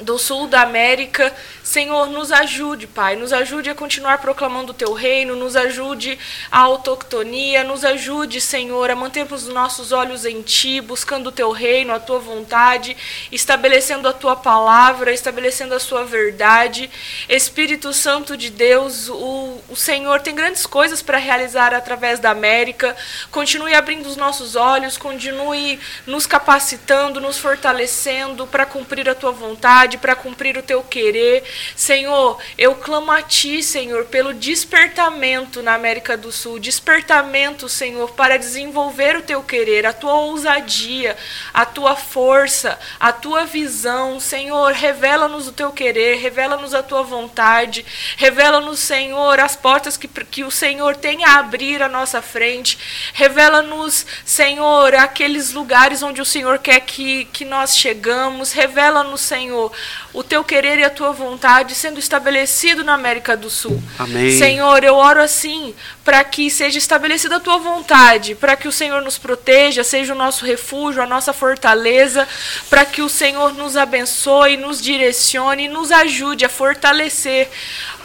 do 0.00 0.18
sul 0.18 0.46
da 0.46 0.62
América. 0.62 1.32
Senhor, 1.62 2.08
nos 2.08 2.32
ajude, 2.32 2.86
Pai, 2.86 3.14
nos 3.14 3.32
ajude 3.32 3.70
a 3.70 3.74
continuar 3.74 4.18
proclamando 4.18 4.72
o 4.72 4.74
teu 4.74 4.92
reino, 4.92 5.36
nos 5.36 5.54
ajude 5.54 6.18
a 6.50 6.58
autoctonia, 6.60 7.62
nos 7.62 7.84
ajude, 7.84 8.40
Senhor, 8.40 8.90
a 8.90 8.96
mantermos 8.96 9.44
os 9.44 9.54
nossos 9.54 9.92
olhos 9.92 10.24
em 10.24 10.42
ti, 10.42 10.80
buscando 10.80 11.28
o 11.28 11.32
teu 11.32 11.50
reino, 11.50 11.94
a 11.94 12.00
tua 12.00 12.18
vontade, 12.18 12.96
estabelecendo 13.30 14.08
a 14.08 14.12
tua 14.12 14.34
palavra, 14.34 15.12
estabelecendo 15.12 15.74
a 15.74 15.80
sua 15.80 16.04
verdade. 16.04 16.90
Espírito 17.28 17.92
Santo 17.92 18.36
de 18.36 18.50
Deus, 18.50 19.08
o, 19.08 19.60
o 19.68 19.76
Senhor 19.76 20.20
tem 20.20 20.34
grandes 20.34 20.66
coisas 20.66 21.00
para 21.00 21.18
realizar 21.18 21.74
através 21.74 22.18
da 22.18 22.30
América. 22.30 22.96
Continue 23.30 23.74
abrindo 23.74 24.06
os 24.06 24.16
nossos 24.16 24.56
olhos, 24.56 24.98
continue 24.98 25.78
nos 26.06 26.26
capacitando, 26.26 27.20
nos 27.20 27.38
fortalecendo 27.38 28.46
para 28.46 28.66
cumprir 28.66 29.08
a 29.08 29.14
tua 29.14 29.30
vontade 29.30 29.81
vontade, 29.82 29.98
para 29.98 30.14
cumprir 30.14 30.56
o 30.56 30.62
teu 30.62 30.82
querer. 30.82 31.44
Senhor, 31.74 32.38
eu 32.56 32.74
clamo 32.76 33.10
a 33.10 33.22
ti, 33.22 33.62
Senhor, 33.62 34.04
pelo 34.06 34.32
despertamento 34.32 35.62
na 35.62 35.74
América 35.74 36.16
do 36.16 36.30
Sul, 36.30 36.58
despertamento, 36.58 37.68
Senhor, 37.68 38.10
para 38.12 38.38
desenvolver 38.38 39.16
o 39.16 39.22
teu 39.22 39.42
querer, 39.42 39.86
a 39.86 39.92
tua 39.92 40.14
ousadia, 40.14 41.16
a 41.52 41.64
tua 41.64 41.96
força, 41.96 42.78
a 42.98 43.12
tua 43.12 43.44
visão. 43.44 44.20
Senhor, 44.20 44.72
revela-nos 44.72 45.48
o 45.48 45.52
teu 45.52 45.72
querer, 45.72 46.18
revela-nos 46.18 46.74
a 46.74 46.82
tua 46.82 47.02
vontade, 47.02 47.84
revela-nos, 48.16 48.78
Senhor, 48.78 49.40
as 49.40 49.56
portas 49.56 49.96
que, 49.96 50.08
que 50.08 50.44
o 50.44 50.50
Senhor 50.50 50.96
tem 50.96 51.24
a 51.24 51.38
abrir 51.38 51.82
à 51.82 51.88
nossa 51.88 52.22
frente, 52.22 52.78
revela-nos, 53.12 54.06
Senhor, 54.24 54.94
aqueles 54.94 55.52
lugares 55.52 56.02
onde 56.02 56.20
o 56.20 56.24
Senhor 56.24 56.58
quer 56.58 56.80
que, 56.80 57.24
que 57.26 57.44
nós 57.44 57.76
chegamos, 57.76 58.52
revela-nos, 58.52 59.20
Senhor, 59.20 59.71
o 60.12 60.22
teu 60.22 60.42
querer 60.44 60.78
e 60.78 60.84
a 60.84 60.90
tua 60.90 61.12
vontade 61.12 61.74
sendo 61.74 61.98
estabelecido 61.98 62.84
na 62.84 62.94
América 62.94 63.36
do 63.36 63.50
Sul. 63.50 63.82
Amém. 63.98 64.36
Senhor, 64.38 64.82
eu 64.84 64.94
oro 64.94 65.20
assim 65.20 65.74
para 66.04 66.22
que 66.24 66.50
seja 66.50 66.78
estabelecida 66.78 67.36
a 67.36 67.40
tua 67.40 67.58
vontade, 67.58 68.34
para 68.34 68.56
que 68.56 68.66
o 68.66 68.72
Senhor 68.72 69.02
nos 69.02 69.18
proteja, 69.18 69.84
seja 69.84 70.12
o 70.12 70.16
nosso 70.16 70.44
refúgio, 70.44 71.02
a 71.02 71.06
nossa 71.06 71.32
fortaleza, 71.32 72.26
para 72.68 72.84
que 72.84 73.02
o 73.02 73.08
Senhor 73.08 73.54
nos 73.54 73.76
abençoe, 73.76 74.56
nos 74.56 74.80
direcione 74.80 75.64
e 75.64 75.68
nos 75.68 75.92
ajude 75.92 76.44
a 76.44 76.48
fortalecer 76.48 77.48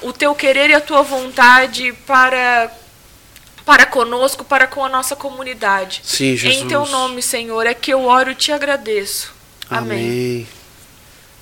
o 0.01 0.13
teu 0.13 0.35
querer 0.35 0.69
e 0.69 0.73
a 0.73 0.81
tua 0.81 1.01
vontade 1.01 1.93
para 2.05 2.71
para 3.65 3.85
conosco, 3.85 4.45
para 4.45 4.65
com 4.65 4.85
a 4.85 4.87
nossa 4.87 5.13
comunidade. 5.13 5.99
Sim, 6.05 6.37
Jesus. 6.37 6.63
Em 6.63 6.67
teu 6.69 6.85
nome, 6.85 7.21
Senhor, 7.21 7.67
é 7.67 7.73
que 7.73 7.91
eu 7.91 8.05
oro 8.05 8.31
e 8.31 8.35
te 8.35 8.49
agradeço. 8.49 9.33
Amém. 9.69 9.99
Amém. 9.99 10.47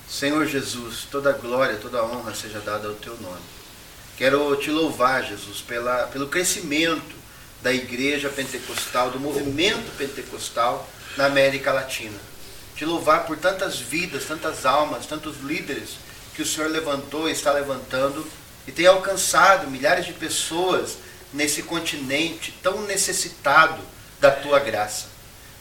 Senhor 0.08 0.46
Jesus, 0.46 1.06
toda 1.10 1.32
glória, 1.32 1.76
toda 1.76 2.04
honra 2.04 2.34
seja 2.34 2.60
dada 2.60 2.88
ao 2.88 2.94
teu 2.94 3.16
nome. 3.18 3.40
Quero 4.16 4.54
te 4.56 4.70
louvar, 4.70 5.24
Jesus, 5.24 5.60
pela, 5.60 6.06
pelo 6.06 6.28
crescimento 6.28 7.14
da 7.62 7.72
igreja 7.72 8.28
pentecostal, 8.28 9.10
do 9.10 9.18
movimento 9.18 9.90
pentecostal 9.98 10.88
na 11.16 11.26
América 11.26 11.72
Latina. 11.72 12.18
Te 12.76 12.84
louvar 12.84 13.26
por 13.26 13.36
tantas 13.36 13.80
vidas, 13.80 14.24
tantas 14.24 14.64
almas, 14.64 15.06
tantos 15.06 15.40
líderes 15.42 15.96
que 16.34 16.42
o 16.42 16.46
Senhor 16.46 16.70
levantou 16.70 17.28
e 17.28 17.32
está 17.32 17.52
levantando 17.52 18.26
e 18.66 18.72
tem 18.72 18.86
alcançado 18.86 19.70
milhares 19.70 20.06
de 20.06 20.12
pessoas 20.12 20.98
nesse 21.32 21.62
continente 21.62 22.54
tão 22.62 22.82
necessitado 22.82 23.82
da 24.20 24.30
tua 24.30 24.58
graça. 24.58 25.06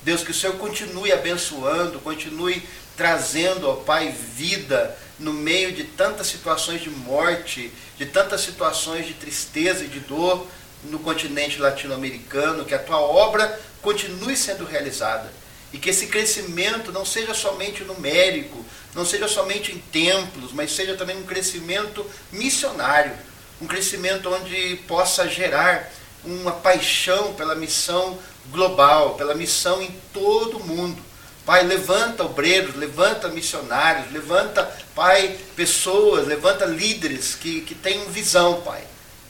Deus, 0.04 0.24
que 0.24 0.32
o 0.32 0.34
Senhor 0.34 0.56
continue 0.58 1.12
abençoando, 1.12 2.00
continue 2.00 2.64
trazendo, 2.96 3.70
ó 3.70 3.76
Pai, 3.76 4.14
vida 4.36 4.98
no 5.20 5.32
meio 5.32 5.72
de 5.72 5.84
tantas 5.84 6.28
situações 6.28 6.82
de 6.82 6.90
morte, 6.90 7.72
de 7.98 8.06
tantas 8.06 8.42
situações 8.42 9.08
de 9.08 9.14
tristeza 9.14 9.84
e 9.84 9.88
de 9.88 10.00
dor 10.02 10.48
no 10.84 11.00
continente 11.00 11.60
latino-americano, 11.60 12.66
que 12.66 12.74
a 12.74 12.80
tua 12.80 13.00
obra 13.00 13.60
continue 13.82 14.36
sendo 14.36 14.66
realizada 14.66 15.32
E 15.72 15.78
que 15.78 15.90
esse 15.90 16.08
crescimento 16.08 16.92
não 16.92 17.06
seja 17.06 17.34
somente 17.34 17.84
numérico, 17.84 18.66
não 18.94 19.06
seja 19.06 19.28
somente 19.28 19.72
em 19.72 19.78
templos, 19.78 20.52
mas 20.54 20.72
seja 20.72 20.96
também 20.96 21.18
um 21.18 21.24
crescimento 21.24 22.06
missionário, 22.32 23.14
um 23.62 23.68
crescimento 23.68 24.34
onde 24.34 24.78
possa 24.88 25.28
gerar 25.28 25.92
uma 26.24 26.52
paixão 26.52 27.34
pela 27.34 27.56
missão 27.56 28.18
global, 28.52 29.16
pela 29.16 29.36
missão 29.36 29.82
em 29.82 29.92
todo 30.14 30.58
o 30.58 30.64
mundo. 30.64 31.02
Pai, 31.46 31.64
levanta 31.64 32.24
obreiros, 32.24 32.76
levanta 32.76 33.28
missionários, 33.28 34.12
levanta, 34.12 34.64
Pai, 34.96 35.38
pessoas, 35.56 36.28
levanta 36.28 36.66
líderes 36.66 37.36
que, 37.36 37.62
que 37.62 37.76
tenham 37.76 38.08
visão, 38.08 38.62
Pai, 38.62 38.82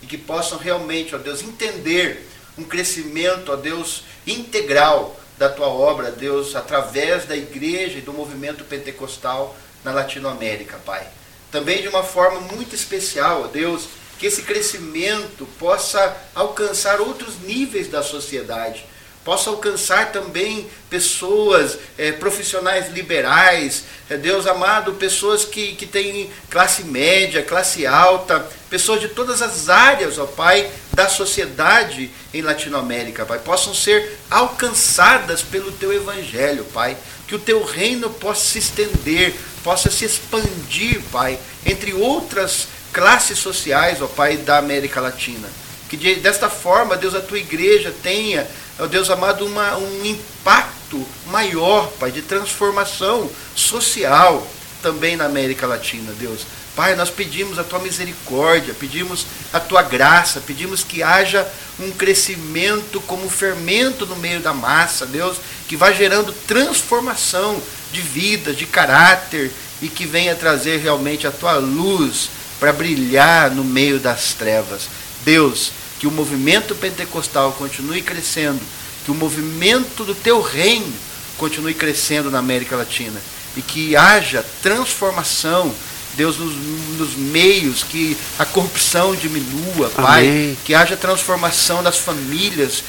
e 0.01 0.05
que 0.05 0.17
possam 0.17 0.57
realmente, 0.57 1.13
ó 1.13 1.17
Deus, 1.17 1.41
entender 1.41 2.25
um 2.57 2.63
crescimento, 2.63 3.51
ó 3.51 3.57
Deus, 3.57 4.03
integral 4.25 5.19
da 5.37 5.49
tua 5.49 5.67
obra, 5.67 6.09
Deus, 6.09 6.55
através 6.55 7.25
da 7.25 7.35
igreja 7.35 7.97
e 7.97 8.01
do 8.01 8.13
movimento 8.13 8.63
pentecostal 8.63 9.53
na 9.83 9.91
Latinoamérica, 9.91 10.79
Pai. 10.85 11.05
Também 11.51 11.81
de 11.81 11.89
uma 11.89 12.03
forma 12.03 12.39
muito 12.39 12.73
especial, 12.73 13.43
ó 13.43 13.47
Deus, 13.47 13.89
que 14.17 14.27
esse 14.27 14.43
crescimento 14.43 15.45
possa 15.59 16.15
alcançar 16.33 17.01
outros 17.01 17.41
níveis 17.41 17.89
da 17.89 18.01
sociedade 18.01 18.85
possa 19.25 19.49
alcançar 19.49 20.11
também 20.11 20.69
pessoas, 20.87 21.79
é, 21.97 22.11
profissionais 22.11 22.93
liberais, 22.93 23.83
é, 24.07 24.15
Deus 24.15 24.45
amado, 24.45 24.93
pessoas 24.93 25.43
que, 25.43 25.73
que 25.73 25.87
têm 25.87 26.29
classe 26.47 26.83
média, 26.83 27.41
classe 27.41 27.87
alta, 27.87 28.47
pessoas 28.69 29.01
de 29.01 29.07
todas 29.07 29.41
as 29.41 29.67
áreas, 29.67 30.19
ó 30.19 30.27
Pai, 30.27 30.69
da 30.93 31.09
sociedade 31.09 32.11
em 32.31 32.43
Latinoamérica, 32.43 33.25
Pai, 33.25 33.39
possam 33.39 33.73
ser 33.73 34.15
alcançadas 34.29 35.41
pelo 35.41 35.71
Teu 35.71 35.91
Evangelho, 35.91 36.63
Pai, 36.65 36.95
que 37.27 37.33
o 37.33 37.39
Teu 37.39 37.65
reino 37.65 38.11
possa 38.11 38.45
se 38.45 38.59
estender, 38.59 39.33
possa 39.63 39.89
se 39.89 40.05
expandir, 40.05 41.01
Pai, 41.11 41.39
entre 41.65 41.95
outras 41.95 42.67
classes 42.93 43.39
sociais, 43.39 44.03
ó 44.03 44.07
Pai, 44.07 44.37
da 44.37 44.59
América 44.59 45.01
Latina. 45.01 45.64
Que 45.89 45.97
de, 45.97 46.15
desta 46.15 46.49
forma, 46.49 46.95
Deus, 46.97 47.13
a 47.13 47.21
Tua 47.21 47.37
igreja 47.37 47.93
tenha 48.01 48.47
ó 48.79 48.87
Deus 48.87 49.09
amado, 49.09 49.45
uma, 49.45 49.77
um 49.77 50.05
impacto 50.05 51.05
maior, 51.27 51.87
Pai, 51.99 52.11
de 52.11 52.21
transformação 52.21 53.29
social 53.55 54.45
também 54.81 55.15
na 55.15 55.25
América 55.25 55.65
Latina, 55.65 56.11
Deus. 56.19 56.45
Pai, 56.75 56.93
nós 56.95 57.09
pedimos 57.09 57.57
a 57.57 57.63
tua 57.63 57.79
misericórdia, 57.79 58.75
pedimos 58.77 59.25
a 59.53 59.61
tua 59.61 59.81
graça, 59.81 60.41
pedimos 60.41 60.83
que 60.83 61.01
haja 61.01 61.47
um 61.79 61.89
crescimento 61.89 62.99
como 63.01 63.29
fermento 63.29 64.05
no 64.05 64.17
meio 64.17 64.41
da 64.41 64.53
massa, 64.53 65.05
Deus, 65.05 65.37
que 65.69 65.77
vá 65.77 65.91
gerando 65.93 66.33
transformação 66.45 67.61
de 67.93 68.01
vida, 68.01 68.53
de 68.53 68.65
caráter 68.65 69.51
e 69.81 69.87
que 69.87 70.05
venha 70.05 70.35
trazer 70.35 70.77
realmente 70.77 71.25
a 71.25 71.31
tua 71.31 71.53
luz 71.53 72.29
para 72.59 72.73
brilhar 72.73 73.51
no 73.51 73.63
meio 73.63 73.97
das 73.97 74.33
trevas. 74.33 74.89
Deus, 75.25 75.71
que 75.99 76.07
o 76.07 76.11
movimento 76.11 76.75
pentecostal 76.75 77.51
continue 77.53 78.01
crescendo, 78.01 78.61
que 79.03 79.11
o 79.11 79.15
movimento 79.15 80.03
do 80.03 80.13
teu 80.13 80.41
reino 80.41 80.93
continue 81.37 81.73
crescendo 81.73 82.31
na 82.31 82.39
América 82.39 82.75
Latina 82.75 83.19
e 83.57 83.61
que 83.61 83.95
haja 83.95 84.45
transformação, 84.61 85.73
Deus, 86.15 86.37
nos, 86.37 86.53
nos 86.97 87.15
meios, 87.15 87.83
que 87.83 88.15
a 88.37 88.45
corrupção 88.45 89.15
diminua, 89.15 89.89
Pai, 89.89 90.27
Amém. 90.27 90.57
que 90.63 90.73
haja 90.73 90.95
transformação 90.95 91.81
das 91.81 91.97
famílias 91.97 92.83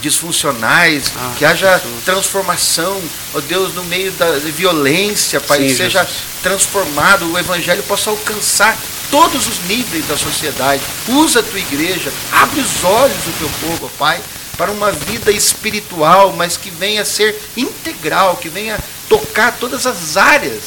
disfuncionais, 0.00 1.12
ah, 1.16 1.34
que 1.38 1.44
haja 1.44 1.78
Jesus. 1.78 2.04
transformação, 2.04 3.00
ó 3.32 3.40
Deus, 3.40 3.74
no 3.74 3.84
meio 3.84 4.10
da 4.12 4.30
violência, 4.38 5.40
Pai, 5.40 5.68
Sim, 5.68 5.76
seja 5.76 6.02
Jesus. 6.04 6.18
transformado, 6.42 7.32
o 7.32 7.38
Evangelho 7.38 7.82
possa 7.84 8.10
alcançar 8.10 8.76
todos 9.10 9.46
os 9.46 9.58
níveis 9.64 10.06
da 10.06 10.16
sociedade. 10.16 10.82
Usa 11.08 11.40
a 11.40 11.42
tua 11.42 11.58
igreja, 11.58 12.12
abre 12.32 12.60
os 12.60 12.84
olhos 12.84 13.16
do 13.16 13.38
teu 13.38 13.68
povo, 13.68 13.90
Pai, 13.98 14.20
para 14.56 14.70
uma 14.70 14.92
vida 14.92 15.30
espiritual, 15.30 16.32
mas 16.32 16.56
que 16.56 16.70
venha 16.70 17.02
a 17.02 17.04
ser 17.04 17.38
integral, 17.56 18.36
que 18.36 18.48
venha 18.48 18.78
tocar 19.08 19.56
todas 19.58 19.86
as 19.86 20.16
áreas 20.16 20.62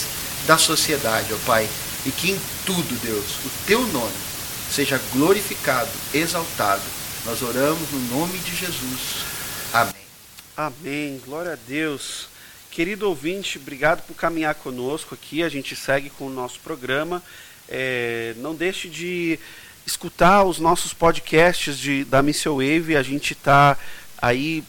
da 0.45 0.57
sociedade, 0.57 1.33
ó 1.33 1.37
Pai. 1.45 1.67
E 2.05 2.11
que 2.11 2.31
em 2.31 2.39
tudo, 2.65 2.99
Deus, 3.01 3.25
o 3.45 3.49
teu 3.65 3.81
nome 3.87 4.13
seja 4.71 5.01
glorificado, 5.11 5.89
exaltado. 6.13 6.83
Nós 7.25 7.41
oramos 7.41 7.89
no 7.91 7.99
nome 8.17 8.37
de 8.39 8.55
Jesus. 8.55 9.25
Amém. 9.73 9.93
Amém. 10.55 11.21
Glória 11.25 11.53
a 11.53 11.57
Deus. 11.67 12.29
Querido 12.71 13.09
ouvinte, 13.09 13.57
obrigado 13.57 14.03
por 14.03 14.15
caminhar 14.15 14.55
conosco 14.55 15.15
aqui. 15.15 15.43
A 15.43 15.49
gente 15.49 15.75
segue 15.75 16.09
com 16.09 16.27
o 16.27 16.29
nosso 16.29 16.59
programa. 16.59 17.23
É, 17.69 18.33
não 18.37 18.55
deixe 18.55 18.87
de 18.87 19.39
escutar 19.85 20.43
os 20.43 20.59
nossos 20.59 20.93
podcasts 20.93 21.77
de, 21.77 22.03
da 22.03 22.21
Missile 22.21 22.55
Wave. 22.55 22.95
A 22.95 23.03
gente 23.03 23.33
está 23.33 23.77
aí 24.21 24.63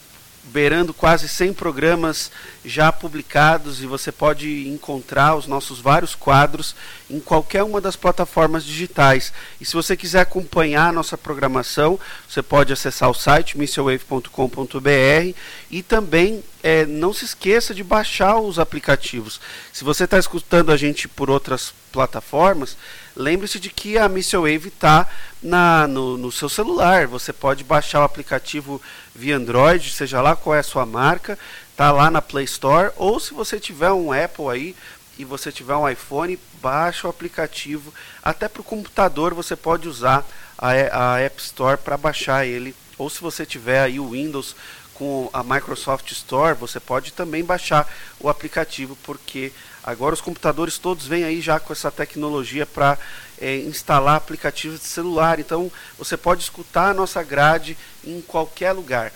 beirando 0.44 0.94
quase 0.94 1.29
100 1.29 1.53
programas 1.53 2.31
já 2.64 2.90
publicados 2.90 3.83
e 3.83 3.87
você 3.87 4.11
pode 4.11 4.68
encontrar 4.68 5.37
os 5.37 5.46
nossos 5.46 5.81
vários 5.81 6.14
quadros 6.14 6.74
em 7.11 7.20
qualquer 7.20 7.62
uma 7.62 7.81
das 7.81 7.96
plataformas 7.96 8.64
digitais. 8.64 9.33
E 9.61 9.64
se 9.64 9.74
você 9.74 9.96
quiser 9.96 10.20
acompanhar 10.20 10.88
a 10.88 10.92
nossa 10.92 11.16
programação, 11.16 11.98
você 12.29 12.42
pode 12.42 12.72
acessar 12.72 13.11
o 13.11 13.14
site 13.14 13.59
missilwave.com.br 13.59 15.35
e 15.70 15.83
também 15.83 16.42
é, 16.62 16.85
não 16.87 17.12
se 17.12 17.24
esqueça 17.24 17.74
de 17.74 17.85
baixar 17.85 18.38
os 18.38 18.59
aplicativos. 18.59 19.40
Se 19.72 19.85
você 19.85 20.05
está 20.05 20.18
escutando 20.18 20.72
a 20.72 20.77
gente 20.77 21.07
por 21.09 21.31
outras 21.31 21.72
plataformas, 21.92 22.77
lembre-se 23.18 23.59
de 23.59 23.68
que 23.68 23.98
a 23.98 24.09
Missile 24.09 24.42
Wave 24.42 24.68
está 24.68 25.07
no, 25.42 26.16
no 26.16 26.33
seu 26.33 26.48
celular. 26.48 27.07
Você 27.09 27.33
pode 27.33 27.64
baixar 27.64 28.00
o 28.00 28.04
aplicativo 28.04 28.81
via 29.14 29.37
Android, 29.37 29.90
seja 29.90 30.22
lá 30.22 30.37
qual 30.37 30.54
é 30.54 30.61
a 30.61 30.62
sua 30.62 30.87
marca, 30.87 31.37
está 31.72 31.90
lá 31.90 32.11
na 32.11 32.22
Play 32.22 32.44
Store. 32.44 32.92
Ou 32.96 33.18
se 33.18 33.35
você 33.35 33.59
tiver 33.59 33.90
um 33.90 34.12
Apple 34.12 34.48
aí 34.48 34.76
e 35.18 35.24
você 35.24 35.50
tiver 35.50 35.74
um 35.74 35.88
iPhone, 35.88 36.38
baixa 36.62 37.09
o 37.09 37.11
aplicativo. 37.11 37.92
Até 38.22 38.48
para 38.48 38.61
o 38.61 38.64
computador 38.64 39.35
você 39.35 39.57
pode 39.57 39.88
usar 39.88 40.24
a, 40.57 40.70
a 41.14 41.20
App 41.20 41.42
Store 41.42 41.76
para 41.76 41.96
baixar 41.96 42.46
ele. 42.46 42.74
Ou 42.96 43.11
se 43.11 43.20
você 43.20 43.44
tiver 43.44 43.81
aí 43.81 43.98
o 43.98 44.11
Windows 44.11 44.54
com 44.94 45.31
a 45.33 45.44
Microsoft 45.44 46.11
Store, 46.11 46.57
você 46.57 46.81
pode 46.81 47.12
também 47.12 47.44
baixar 47.44 47.88
o 48.18 48.28
aplicativo, 48.28 48.96
porque 49.04 49.52
agora 49.90 50.14
os 50.14 50.20
computadores 50.20 50.79
todos 50.79 51.07
vêm 51.07 51.24
aí 51.24 51.40
já 51.40 51.59
com 51.59 51.72
essa 51.72 51.90
tecnologia 51.90 52.66
para 52.66 52.98
é, 53.40 53.57
instalar 53.59 54.16
aplicativos 54.16 54.81
de 54.81 54.87
celular. 54.87 55.38
Então 55.38 55.70
você 55.98 56.16
pode 56.16 56.42
escutar 56.42 56.90
a 56.90 56.94
nossa 56.94 57.22
grade 57.22 57.77
em 58.05 58.20
qualquer 58.20 58.72
lugar. 58.72 59.12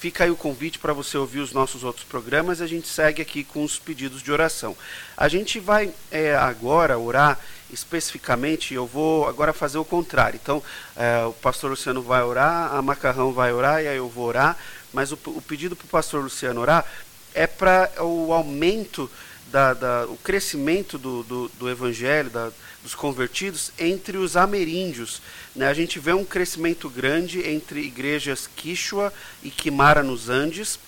Fica 0.00 0.24
aí 0.24 0.30
o 0.30 0.36
convite 0.36 0.80
para 0.80 0.92
você 0.92 1.16
ouvir 1.16 1.38
os 1.38 1.52
nossos 1.52 1.84
outros 1.84 2.04
programas 2.04 2.60
a 2.60 2.66
gente 2.66 2.88
segue 2.88 3.22
aqui 3.22 3.44
com 3.44 3.62
os 3.62 3.78
pedidos 3.78 4.20
de 4.20 4.32
oração. 4.32 4.76
A 5.16 5.28
gente 5.28 5.60
vai 5.60 5.92
é, 6.10 6.34
agora 6.34 6.98
orar 6.98 7.38
especificamente, 7.70 8.74
eu 8.74 8.86
vou 8.86 9.28
agora 9.28 9.52
fazer 9.52 9.78
o 9.78 9.84
contrário. 9.84 10.40
Então, 10.42 10.62
é, 10.96 11.24
o 11.24 11.32
pastor 11.32 11.70
Luciano 11.70 12.02
vai 12.02 12.22
orar, 12.22 12.74
a 12.74 12.82
Macarrão 12.82 13.32
vai 13.32 13.52
orar 13.52 13.82
e 13.82 13.88
aí 13.88 13.96
eu 13.96 14.08
vou 14.08 14.26
orar 14.26 14.56
mas 14.96 15.12
o, 15.12 15.18
o 15.26 15.42
pedido 15.42 15.76
para 15.76 15.84
o 15.84 15.88
pastor 15.88 16.22
Luciano 16.22 16.58
orar 16.58 16.82
é 17.34 17.46
para 17.46 17.92
o 18.02 18.32
aumento, 18.32 19.10
da, 19.50 19.74
da, 19.74 20.06
o 20.06 20.16
crescimento 20.16 20.98
do, 20.98 21.22
do, 21.22 21.48
do 21.58 21.70
evangelho, 21.70 22.30
da, 22.30 22.50
dos 22.82 22.94
convertidos 22.94 23.72
entre 23.78 24.16
os 24.16 24.36
ameríndios. 24.36 25.20
Né? 25.54 25.68
A 25.68 25.74
gente 25.74 25.98
vê 25.98 26.12
um 26.12 26.24
crescimento 26.24 26.88
grande 26.88 27.46
entre 27.46 27.80
igrejas 27.80 28.48
Quichua 28.56 29.12
e 29.42 29.50
Quimara 29.50 30.02
nos 30.02 30.28
Andes, 30.28 30.78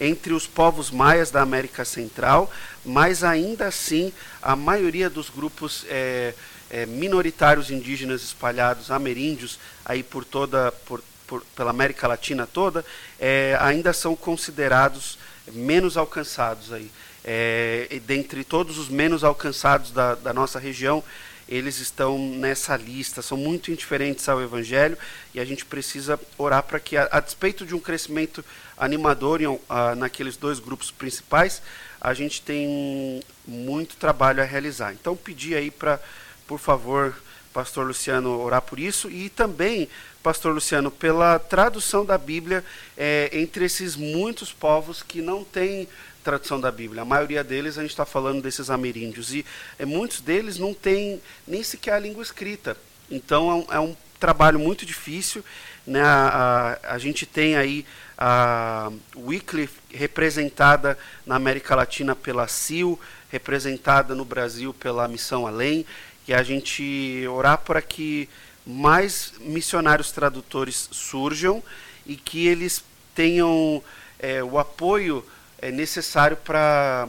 entre 0.00 0.32
os 0.32 0.46
povos 0.46 0.90
maias 0.90 1.30
da 1.30 1.42
América 1.42 1.84
Central, 1.84 2.50
mas 2.84 3.22
ainda 3.22 3.66
assim 3.66 4.12
a 4.42 4.56
maioria 4.56 5.08
dos 5.08 5.30
grupos 5.30 5.84
é, 5.88 6.34
é, 6.70 6.86
minoritários 6.86 7.70
indígenas 7.70 8.22
espalhados, 8.22 8.90
ameríndios, 8.90 9.58
aí 9.84 10.02
por 10.02 10.24
toda, 10.24 10.72
por, 10.84 11.00
por, 11.26 11.44
pela 11.54 11.70
América 11.70 12.08
Latina 12.08 12.46
toda, 12.46 12.84
é, 13.20 13.56
ainda 13.60 13.92
são 13.92 14.16
considerados 14.16 15.18
menos 15.52 15.96
alcançados 15.96 16.72
aí. 16.72 16.90
É, 17.24 18.00
dentre 18.06 18.44
todos 18.44 18.78
os 18.78 18.88
menos 18.88 19.24
alcançados 19.24 19.90
da, 19.90 20.14
da 20.14 20.32
nossa 20.32 20.58
região, 20.58 21.02
eles 21.48 21.78
estão 21.78 22.18
nessa 22.18 22.76
lista, 22.76 23.22
são 23.22 23.36
muito 23.36 23.70
indiferentes 23.70 24.28
ao 24.28 24.42
Evangelho 24.42 24.96
e 25.34 25.40
a 25.40 25.44
gente 25.44 25.64
precisa 25.64 26.18
orar 26.38 26.62
para 26.62 26.80
que, 26.80 26.96
a, 26.96 27.08
a, 27.10 27.20
despeito 27.20 27.66
de 27.66 27.74
um 27.74 27.80
crescimento 27.80 28.44
animador 28.76 29.42
em, 29.42 29.58
a, 29.68 29.94
naqueles 29.94 30.36
dois 30.36 30.58
grupos 30.58 30.90
principais, 30.90 31.62
a 32.00 32.12
gente 32.14 32.42
tem 32.42 33.22
muito 33.46 33.96
trabalho 33.96 34.42
a 34.42 34.44
realizar. 34.44 34.92
Então, 34.92 35.16
pedir 35.16 35.54
aí 35.54 35.70
para 35.70 36.00
por 36.46 36.58
favor, 36.58 37.14
pastor 37.54 37.86
Luciano, 37.86 38.40
orar 38.40 38.60
por 38.60 38.80
isso 38.80 39.08
e 39.08 39.30
também, 39.30 39.88
pastor 40.24 40.52
Luciano, 40.52 40.90
pela 40.90 41.38
tradução 41.38 42.04
da 42.04 42.18
Bíblia 42.18 42.64
é, 42.98 43.30
entre 43.32 43.64
esses 43.64 43.94
muitos 43.94 44.52
povos 44.52 45.04
que 45.04 45.22
não 45.22 45.44
têm 45.44 45.88
tradução 46.24 46.60
da 46.60 46.72
Bíblia. 46.72 47.02
A 47.02 47.04
maioria 47.04 47.44
deles, 47.44 47.78
a 47.78 47.82
gente 47.82 47.92
está 47.92 48.04
falando 48.04 48.42
desses 48.42 48.70
ameríndios, 48.70 49.32
e 49.32 49.46
é, 49.78 49.84
muitos 49.84 50.20
deles 50.20 50.58
não 50.58 50.74
têm 50.74 51.22
nem 51.46 51.62
sequer 51.62 51.94
a 51.94 51.98
língua 51.98 52.22
escrita. 52.24 52.76
Então 53.08 53.50
é 53.50 53.54
um, 53.54 53.66
é 53.74 53.80
um 53.80 53.96
trabalho 54.18 54.58
muito 54.58 54.84
difícil. 54.84 55.44
Né? 55.86 56.02
A, 56.02 56.78
a, 56.82 56.94
a, 56.94 56.98
gente 56.98 57.24
tem 57.24 57.56
aí 57.56 57.86
a 58.16 58.90
Wycliffe 59.14 59.78
representada 59.92 60.98
na 61.26 61.36
América 61.36 61.76
Latina 61.76 62.16
pela 62.16 62.48
CIL, 62.48 62.98
representada 63.30 64.14
no 64.14 64.24
Brasil 64.24 64.72
pela 64.72 65.06
Missão 65.06 65.46
Além, 65.46 65.84
e 66.26 66.34
a 66.34 66.42
gente 66.42 67.26
orar 67.28 67.58
para 67.58 67.82
que 67.82 68.28
mais 68.66 69.34
missionários 69.40 70.10
tradutores 70.10 70.88
surjam 70.90 71.62
e 72.06 72.16
que 72.16 72.46
eles 72.46 72.82
tenham 73.14 73.82
é, 74.18 74.42
o 74.42 74.58
apoio 74.58 75.24
é, 75.58 75.70
necessário 75.70 76.36
para 76.36 77.08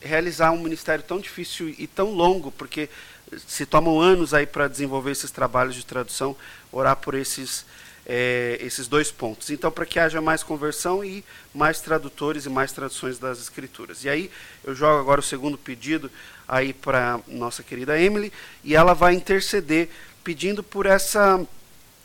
realizar 0.00 0.50
um 0.50 0.58
ministério 0.58 1.04
tão 1.04 1.20
difícil 1.20 1.74
e 1.78 1.86
tão 1.86 2.10
longo, 2.10 2.50
porque 2.52 2.88
se 3.46 3.64
tomam 3.64 4.00
anos 4.00 4.34
aí 4.34 4.46
para 4.46 4.68
desenvolver 4.68 5.12
esses 5.12 5.30
trabalhos 5.30 5.74
de 5.74 5.86
tradução, 5.86 6.36
orar 6.70 6.96
por 6.96 7.14
esses 7.14 7.64
é, 8.06 8.58
esses 8.60 8.88
dois 8.88 9.10
pontos. 9.10 9.50
Então, 9.50 9.70
para 9.70 9.86
que 9.86 9.98
haja 9.98 10.20
mais 10.20 10.42
conversão 10.42 11.04
e 11.04 11.24
mais 11.54 11.80
tradutores 11.80 12.46
e 12.46 12.50
mais 12.50 12.72
traduções 12.72 13.18
das 13.18 13.38
escrituras. 13.40 14.04
E 14.04 14.08
aí, 14.08 14.30
eu 14.64 14.74
jogo 14.74 14.98
agora 14.98 15.20
o 15.20 15.24
segundo 15.24 15.56
pedido 15.56 16.10
aí 16.52 16.74
para 16.74 17.18
nossa 17.26 17.62
querida 17.62 17.98
Emily, 17.98 18.30
e 18.62 18.76
ela 18.76 18.92
vai 18.92 19.14
interceder 19.14 19.88
pedindo 20.22 20.62
por 20.62 20.84
essa 20.84 21.42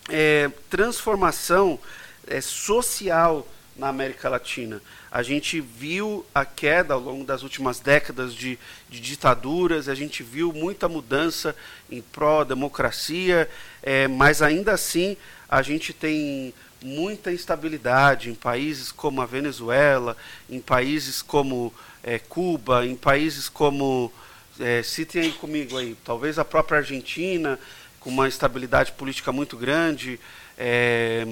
é, 0.10 0.50
transformação 0.70 1.78
é, 2.26 2.40
social 2.40 3.46
na 3.76 3.90
América 3.90 4.30
Latina. 4.30 4.82
A 5.12 5.22
gente 5.22 5.60
viu 5.60 6.26
a 6.34 6.46
queda 6.46 6.94
ao 6.94 7.00
longo 7.02 7.26
das 7.26 7.44
últimas 7.44 7.82
décadas 7.82 8.34
de, 8.34 8.58
de 8.90 9.02
ditaduras, 9.02 9.90
a 9.90 9.96
gente 9.96 10.24
viu 10.24 10.54
muita 10.54 10.88
mudança 10.88 11.54
em 11.92 12.02
pró-democracia, 12.02 13.50
é, 13.84 14.08
mas 14.08 14.42
ainda 14.42 14.72
assim 14.72 15.18
a 15.50 15.62
gente 15.62 15.92
tem 15.92 16.54
muita 16.82 17.34
instabilidade 17.34 18.30
em 18.30 18.36
países 18.36 18.94
como 18.94 19.22
a 19.22 19.26
Venezuela, 19.26 20.16
em 20.50 20.62
países 20.62 21.22
como 21.22 21.74
é, 22.02 22.18
Cuba, 22.18 22.86
em 22.86 22.96
países 22.96 23.50
como. 23.50 24.10
É, 24.60 24.82
citem 24.82 25.24
aí 25.24 25.32
comigo 25.32 25.78
aí, 25.78 25.96
talvez 26.04 26.40
a 26.40 26.46
própria 26.46 26.80
Argentina, 26.80 27.60
com 28.00 28.10
uma 28.10 28.28
instabilidade 28.28 28.92
política 28.94 29.32
muito 29.32 29.56
grande. 29.56 30.20
É, 30.58 31.26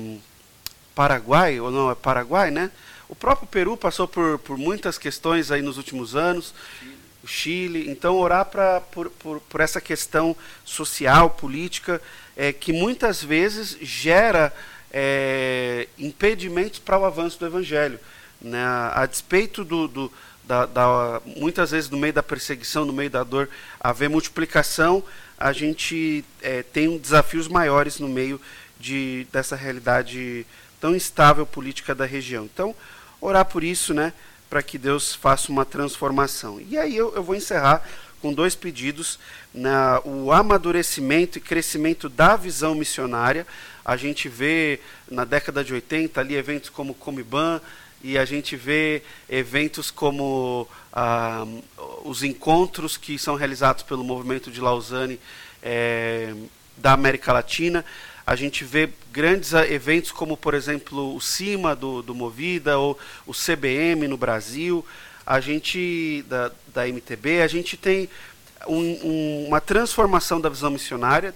Paraguai, 0.94 1.60
ou 1.60 1.72
não 1.72 1.92
é 1.92 1.96
Paraguai, 1.96 2.52
né? 2.52 2.72
O 3.10 3.16
próprio 3.16 3.48
Peru 3.48 3.76
passou 3.76 4.08
por, 4.08 4.40
por 4.40 4.58
muitas 4.58 4.98
questões 4.98 5.52
aí 5.52 5.62
nos 5.62 5.78
últimos 5.78 6.16
anos, 6.16 6.54
o 7.24 7.28
Chile. 7.28 7.90
Então, 7.90 8.16
orar 8.16 8.46
pra, 8.46 8.80
por, 8.80 9.10
por, 9.10 9.40
por 9.42 9.62
essa 9.62 9.82
questão 9.82 10.36
social, 10.64 11.30
política, 11.32 12.02
é, 12.36 12.54
que 12.54 12.72
muitas 12.72 13.24
vezes 13.24 13.78
gera 13.82 14.54
é, 14.92 15.88
impedimentos 15.98 16.80
para 16.80 16.98
o 16.98 17.06
avanço 17.06 17.40
do 17.40 17.46
Evangelho. 17.46 18.00
Né? 18.42 18.64
A 18.94 19.06
despeito 19.06 19.64
do, 19.64 19.88
do 19.88 20.12
da, 20.48 20.66
da, 20.66 21.22
muitas 21.26 21.72
vezes 21.72 21.90
no 21.90 21.98
meio 21.98 22.14
da 22.14 22.24
perseguição, 22.24 22.86
no 22.86 22.94
meio 22.94 23.10
da 23.10 23.24
dor, 23.24 23.50
haver 23.80 24.10
multiplicação, 24.10 25.04
a 25.38 25.52
gente 25.52 26.24
é, 26.42 26.64
tem 26.64 26.98
desafios 26.98 27.48
maiores 27.48 28.00
no 28.00 28.08
meio 28.08 28.40
de, 28.80 29.28
dessa 29.32 29.56
realidade 29.56 30.46
tão 30.80 30.96
instável 30.96 31.46
política 31.46 31.96
da 31.96 32.06
região. 32.06 32.46
Então, 32.46 32.76
orar 33.20 33.46
por 33.46 33.64
isso, 33.64 33.94
né, 33.94 34.14
para 34.50 34.62
que 34.62 34.78
Deus 34.78 35.16
faça 35.16 35.52
uma 35.52 35.66
transformação. 35.66 36.62
E 36.62 36.78
aí 36.78 36.96
eu, 36.96 37.14
eu 37.16 37.24
vou 37.24 37.36
encerrar 37.36 37.84
com 38.22 38.34
dois 38.34 38.56
pedidos, 38.56 39.20
na, 39.54 40.02
o 40.04 40.32
amadurecimento 40.32 41.38
e 41.38 41.42
crescimento 41.42 42.10
da 42.10 42.36
visão 42.36 42.74
missionária. 42.74 43.46
A 43.84 43.96
gente 43.96 44.28
vê 44.28 44.80
na 45.10 45.26
década 45.26 45.64
de 45.64 45.74
80 45.74 46.20
ali 46.20 46.36
eventos 46.36 46.70
como 46.70 46.94
Comiban, 46.94 47.62
e 48.06 48.20
a 48.20 48.24
gente 48.24 48.56
vê 48.56 49.02
eventos 49.28 49.90
como 49.90 50.68
ah, 50.94 51.44
os 52.04 52.22
encontros 52.22 52.98
que 52.98 53.18
são 53.18 53.34
realizados 53.34 53.82
pelo 53.82 54.04
movimento 54.04 54.52
de 54.52 54.62
Lausanne 54.62 55.20
é, 55.64 56.32
da 56.78 56.94
América 56.94 57.34
Latina. 57.34 57.84
A 58.24 58.36
gente 58.36 58.64
vê 58.64 58.92
grandes 59.12 59.56
ah, 59.56 59.68
eventos 59.68 60.12
como, 60.12 60.38
por 60.38 60.54
exemplo, 60.54 61.16
o 61.16 61.20
CIMA 61.20 61.76
do, 61.76 62.04
do 62.04 62.14
Movida 62.14 62.78
ou 62.78 62.96
o 63.26 63.34
CBM 63.34 64.08
no 64.08 64.18
Brasil, 64.18 64.86
a 65.26 65.40
gente 65.40 66.24
da, 66.30 66.52
da 66.68 66.88
MTB, 66.88 67.42
a 67.42 67.48
gente 67.48 67.76
tem 67.76 68.08
um, 68.68 68.78
um, 68.78 69.46
uma 69.48 69.60
transformação 69.60 70.40
da 70.40 70.48
visão 70.48 70.70
missionária, 70.70 71.34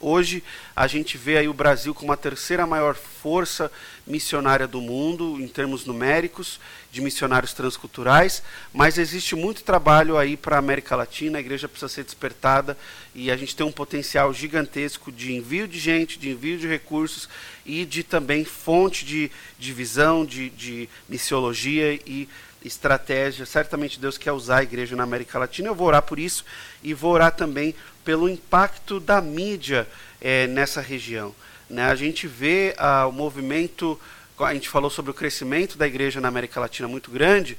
hoje 0.00 0.42
a 0.74 0.86
gente 0.86 1.16
vê 1.16 1.38
aí 1.38 1.48
o 1.48 1.54
Brasil 1.54 1.94
como 1.94 2.12
a 2.12 2.16
terceira 2.16 2.66
maior 2.66 2.94
força 2.94 3.70
missionária 4.06 4.66
do 4.66 4.80
mundo 4.80 5.40
em 5.40 5.48
termos 5.48 5.84
numéricos 5.84 6.60
de 6.92 7.00
missionários 7.00 7.52
transculturais, 7.52 8.42
mas 8.72 8.98
existe 8.98 9.34
muito 9.34 9.62
trabalho 9.62 10.16
aí 10.16 10.36
para 10.36 10.56
a 10.56 10.58
América 10.58 10.96
Latina, 10.96 11.38
a 11.38 11.40
igreja 11.40 11.68
precisa 11.68 11.88
ser 11.88 12.04
despertada 12.04 12.76
e 13.14 13.30
a 13.30 13.36
gente 13.36 13.54
tem 13.54 13.66
um 13.66 13.72
potencial 13.72 14.32
gigantesco 14.32 15.10
de 15.10 15.34
envio 15.34 15.66
de 15.66 15.78
gente, 15.78 16.18
de 16.18 16.30
envio 16.30 16.58
de 16.58 16.66
recursos 16.66 17.28
e 17.64 17.84
de 17.84 18.02
também 18.02 18.44
fonte 18.44 19.04
de, 19.04 19.30
de 19.58 19.72
visão, 19.72 20.24
de, 20.24 20.48
de 20.50 20.88
missiologia 21.08 21.94
e 22.06 22.28
estratégia. 22.66 23.46
Certamente 23.46 24.00
Deus 24.00 24.18
quer 24.18 24.32
usar 24.32 24.58
a 24.58 24.62
igreja 24.62 24.96
na 24.96 25.02
América 25.02 25.38
Latina. 25.38 25.68
Eu 25.68 25.74
vou 25.74 25.86
orar 25.86 26.02
por 26.02 26.18
isso 26.18 26.44
e 26.82 26.92
vou 26.92 27.12
orar 27.12 27.32
também 27.32 27.74
pelo 28.04 28.28
impacto 28.28 29.00
da 29.00 29.20
mídia 29.20 29.86
é, 30.20 30.46
nessa 30.46 30.80
região. 30.80 31.34
Né? 31.68 31.84
A 31.84 31.94
gente 31.94 32.26
vê 32.26 32.74
ah, 32.78 33.06
o 33.06 33.12
movimento, 33.12 33.98
a 34.38 34.54
gente 34.54 34.68
falou 34.68 34.90
sobre 34.90 35.10
o 35.10 35.14
crescimento 35.14 35.76
da 35.76 35.86
igreja 35.86 36.20
na 36.20 36.28
América 36.28 36.60
Latina 36.60 36.88
muito 36.88 37.10
grande, 37.10 37.58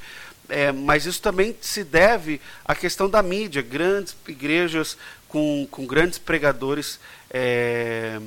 é, 0.49 0.71
mas 0.71 1.05
isso 1.05 1.21
também 1.21 1.55
se 1.59 1.83
deve 1.83 2.39
à 2.63 2.73
questão 2.73 3.09
da 3.09 3.21
mídia, 3.21 3.61
grandes 3.61 4.15
igrejas 4.27 4.97
com, 5.27 5.67
com 5.69 5.85
grandes 5.85 6.17
pregadores 6.17 6.99
é, 7.29 8.19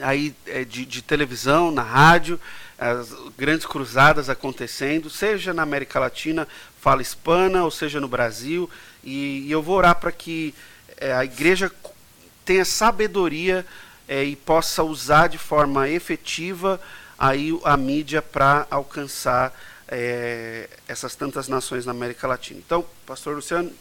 aí, 0.00 0.34
é, 0.46 0.64
de, 0.64 0.84
de 0.84 1.02
televisão, 1.02 1.70
na 1.70 1.82
rádio, 1.82 2.40
as 2.78 3.12
grandes 3.36 3.66
cruzadas 3.66 4.28
acontecendo, 4.28 5.08
seja 5.08 5.54
na 5.54 5.62
América 5.62 5.98
Latina, 5.98 6.46
fala 6.80 7.02
hispana, 7.02 7.64
ou 7.64 7.70
seja 7.70 8.00
no 8.00 8.08
Brasil, 8.08 8.68
e, 9.02 9.44
e 9.46 9.50
eu 9.50 9.62
vou 9.62 9.76
orar 9.76 9.96
para 9.96 10.12
que 10.12 10.54
é, 10.98 11.12
a 11.12 11.24
igreja 11.24 11.70
tenha 12.44 12.64
sabedoria 12.64 13.64
é, 14.08 14.24
e 14.24 14.36
possa 14.36 14.82
usar 14.82 15.28
de 15.28 15.38
forma 15.38 15.88
efetiva 15.88 16.80
aí 17.18 17.58
a 17.64 17.76
mídia 17.76 18.20
para 18.20 18.66
alcançar 18.70 19.52
é, 19.88 20.68
essas 20.86 21.14
tantas 21.14 21.48
nações 21.48 21.86
na 21.86 21.92
América 21.92 22.26
Latina. 22.26 22.60
Então, 22.64 22.84
Pastor 23.06 23.36
Luciano. 23.36 23.72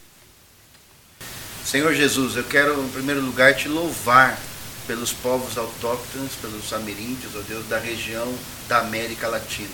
Senhor 1.64 1.94
Jesus, 1.94 2.38
eu 2.38 2.44
quero 2.44 2.82
em 2.82 2.90
primeiro 2.90 3.22
lugar 3.22 3.56
te 3.56 3.68
louvar 3.68 4.40
pelos 4.88 5.12
povos 5.12 5.58
autóctonos, 5.58 6.34
pelos 6.42 6.72
ameríndios, 6.74 7.34
ó 7.36 7.40
Deus, 7.48 7.66
da 7.68 7.78
região 7.78 8.34
da 8.68 8.80
América 8.80 9.28
Latina. 9.28 9.70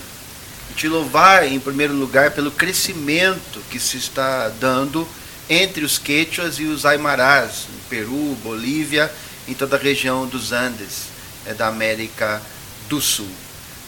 E 0.69 0.73
te 0.73 0.87
louvar 0.87 1.45
em 1.45 1.59
primeiro 1.59 1.93
lugar 1.93 2.31
pelo 2.31 2.51
crescimento 2.51 3.61
que 3.69 3.79
se 3.79 3.97
está 3.97 4.49
dando 4.49 5.07
entre 5.49 5.83
os 5.83 5.97
quechuas 5.97 6.59
e 6.59 6.63
os 6.63 6.85
aimarás, 6.85 7.65
no 7.69 7.79
Peru, 7.89 8.37
Bolívia, 8.43 9.11
em 9.47 9.53
toda 9.53 9.75
a 9.75 9.79
região 9.79 10.25
dos 10.25 10.51
Andes, 10.51 11.07
é, 11.45 11.53
da 11.53 11.67
América 11.67 12.41
do 12.87 13.01
Sul. 13.01 13.27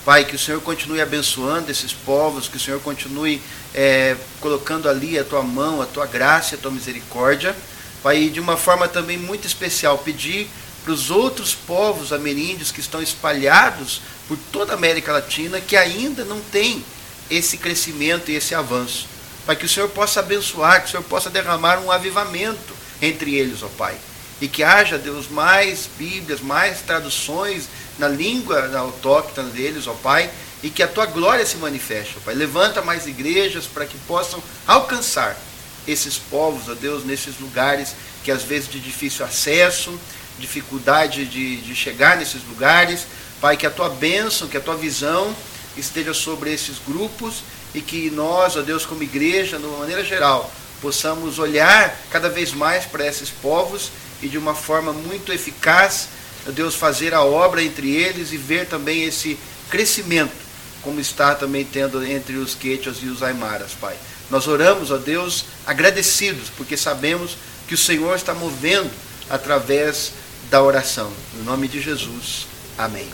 Pai, 0.03 0.25
que 0.25 0.35
o 0.35 0.39
Senhor 0.39 0.59
continue 0.61 0.99
abençoando 0.99 1.71
esses 1.71 1.93
povos, 1.93 2.49
que 2.49 2.57
o 2.57 2.59
Senhor 2.59 2.81
continue 2.81 3.41
é, 3.73 4.17
colocando 4.41 4.89
ali 4.89 5.17
a 5.17 5.23
tua 5.23 5.41
mão, 5.41 5.81
a 5.81 5.85
tua 5.85 6.05
graça, 6.05 6.55
a 6.55 6.57
tua 6.57 6.71
misericórdia. 6.71 7.55
Pai, 8.01 8.23
e 8.23 8.29
de 8.29 8.41
uma 8.41 8.57
forma 8.57 8.85
também 8.85 9.17
muito 9.17 9.47
especial, 9.47 9.97
pedir 9.97 10.49
para 10.83 10.93
os 10.93 11.09
outros 11.09 11.55
povos 11.55 12.11
ameríndios 12.11 12.71
que 12.71 12.79
estão 12.79 13.01
espalhados 13.01 14.01
por 14.27 14.37
toda 14.51 14.73
a 14.73 14.75
América 14.75 15.11
Latina, 15.11 15.61
que 15.61 15.77
ainda 15.77 16.23
não 16.25 16.39
têm 16.39 16.83
esse 17.29 17.57
crescimento 17.57 18.29
e 18.29 18.35
esse 18.35 18.53
avanço 18.53 19.13
para 19.45 19.55
que 19.55 19.65
o 19.65 19.69
Senhor 19.69 19.89
possa 19.89 20.19
abençoar, 20.21 20.81
que 20.81 20.87
o 20.87 20.91
Senhor 20.91 21.03
possa 21.03 21.29
derramar 21.29 21.79
um 21.79 21.91
avivamento 21.91 22.73
entre 23.01 23.35
eles, 23.35 23.61
ó 23.61 23.67
Pai. 23.67 23.95
E 24.41 24.47
que 24.47 24.63
haja, 24.63 24.97
Deus, 24.97 25.29
mais 25.29 25.89
Bíblias, 25.97 26.41
mais 26.41 26.81
traduções 26.81 27.67
na 27.99 28.07
língua 28.07 28.75
autóctona 28.77 29.49
deles, 29.49 29.87
ó 29.87 29.93
Pai, 29.93 30.29
e 30.61 30.69
que 30.69 30.81
a 30.81 30.87
tua 30.87 31.05
glória 31.05 31.45
se 31.45 31.57
manifeste, 31.57 32.15
ó 32.17 32.21
Pai. 32.21 32.35
Levanta 32.35 32.81
mais 32.81 33.05
igrejas 33.05 33.65
para 33.65 33.85
que 33.85 33.97
possam 33.99 34.41
alcançar 34.65 35.37
esses 35.85 36.17
povos, 36.17 36.69
ó 36.69 36.73
Deus, 36.73 37.03
nesses 37.03 37.39
lugares 37.39 37.93
que 38.23 38.31
às 38.31 38.43
vezes 38.43 38.69
de 38.69 38.79
difícil 38.79 39.25
acesso, 39.25 39.99
dificuldade 40.39 41.25
de, 41.25 41.57
de 41.57 41.75
chegar 41.75 42.17
nesses 42.17 42.43
lugares. 42.43 43.05
Pai, 43.39 43.57
que 43.57 43.67
a 43.67 43.71
tua 43.71 43.89
bênção, 43.89 44.47
que 44.47 44.57
a 44.57 44.61
tua 44.61 44.75
visão 44.75 45.35
esteja 45.75 46.13
sobre 46.13 46.53
esses 46.53 46.77
grupos 46.85 47.43
e 47.73 47.81
que 47.81 48.09
nós, 48.11 48.55
ó 48.55 48.61
Deus, 48.61 48.85
como 48.85 49.03
igreja, 49.03 49.57
de 49.57 49.65
uma 49.65 49.79
maneira 49.79 50.03
geral, 50.03 50.51
possamos 50.81 51.39
olhar 51.39 51.97
cada 52.11 52.29
vez 52.29 52.53
mais 52.53 52.85
para 52.85 53.05
esses 53.05 53.29
povos 53.29 53.91
e 54.21 54.27
de 54.27 54.37
uma 54.37 54.53
forma 54.53 54.93
muito 54.93 55.31
eficaz, 55.31 56.09
ó 56.47 56.51
Deus, 56.51 56.75
fazer 56.75 57.13
a 57.13 57.23
obra 57.23 57.63
entre 57.63 57.95
eles 57.95 58.31
e 58.31 58.37
ver 58.37 58.67
também 58.67 59.03
esse 59.03 59.37
crescimento, 59.69 60.33
como 60.81 60.99
está 60.99 61.33
também 61.33 61.65
tendo 61.65 62.05
entre 62.05 62.35
os 62.35 62.53
Quechas 62.53 62.97
e 63.01 63.07
os 63.07 63.23
Aimaras, 63.23 63.71
Pai. 63.79 63.95
Nós 64.29 64.47
oramos, 64.47 64.91
ó 64.91 64.97
Deus, 64.97 65.45
agradecidos, 65.65 66.49
porque 66.55 66.77
sabemos 66.77 67.37
que 67.67 67.73
o 67.73 67.77
Senhor 67.77 68.15
está 68.15 68.33
movendo 68.33 68.91
através 69.29 70.13
da 70.53 70.61
oração. 70.61 71.11
No 71.33 71.45
nome 71.45 71.67
de 71.67 71.81
Jesus. 71.81 72.45
Amém. 72.77 73.09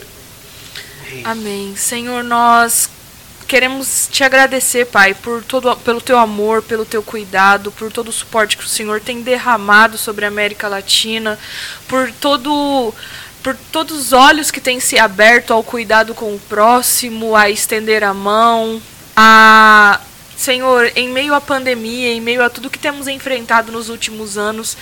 Amém. 1.24 1.74
Senhor, 1.74 2.22
nós 2.22 2.90
queremos 3.48 4.10
te 4.12 4.26
agradecer, 4.26 4.88
Pai, 4.88 5.14
por 5.14 5.42
todo, 5.46 5.74
pelo 5.78 6.02
teu 6.02 6.20
amor, 6.20 6.62
pelo 6.62 6.84
teu 6.84 7.02
cuidado, 7.02 7.72
por 7.72 7.94
todo 7.94 8.10
o 8.10 8.12
suporte 8.12 8.58
que 8.58 8.66
o 8.66 8.68
Senhor 8.68 9.00
tem 9.00 9.22
derramado 9.22 9.98
sobre 9.98 10.26
a 10.26 10.28
América 10.28 10.68
Latina, 10.68 11.40
por 11.88 12.12
todo 12.12 12.94
por 13.42 13.56
todos 13.72 13.98
os 13.98 14.12
olhos 14.12 14.52
que 14.52 14.60
têm 14.60 14.82
se 14.82 15.00
aberto 15.00 15.54
ao 15.54 15.64
cuidado 15.64 16.14
com 16.14 16.36
o 16.36 16.40
próximo, 16.40 17.38
a 17.38 17.50
estender 17.50 18.04
a 18.04 18.14
mão, 18.14 18.82
a 19.16 20.02
Senhor, 20.40 20.90
em 20.96 21.10
meio 21.10 21.36
à 21.36 21.42
pandemia, 21.42 22.14
em 22.14 22.22
meio 22.22 22.42
a 22.42 22.50
tudo 22.50 22.70
que 22.70 22.80
temos 22.80 23.10
enfrentado 23.10 23.74
nos 23.74 23.90
últimos 23.90 24.38
anos, 24.38 24.78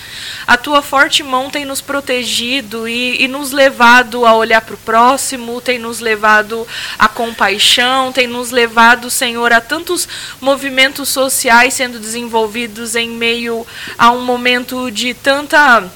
a 0.46 0.56
tua 0.56 0.80
forte 0.82 1.24
mão 1.24 1.50
tem 1.50 1.64
nos 1.64 1.80
protegido 1.80 2.86
e, 2.86 3.24
e 3.24 3.26
nos 3.26 3.50
levado 3.50 4.24
a 4.24 4.36
olhar 4.36 4.60
para 4.60 4.76
o 4.76 4.78
próximo, 4.78 5.60
tem 5.60 5.76
nos 5.76 5.98
levado 5.98 6.64
a 6.96 7.08
compaixão, 7.08 8.12
tem 8.12 8.28
nos 8.28 8.52
levado, 8.52 9.10
Senhor, 9.10 9.52
a 9.52 9.60
tantos 9.60 10.06
movimentos 10.40 11.08
sociais 11.08 11.74
sendo 11.74 11.98
desenvolvidos 11.98 12.94
em 12.94 13.08
meio 13.08 13.66
a 13.98 14.12
um 14.12 14.24
momento 14.24 14.92
de 14.92 15.12
tanta 15.12 15.90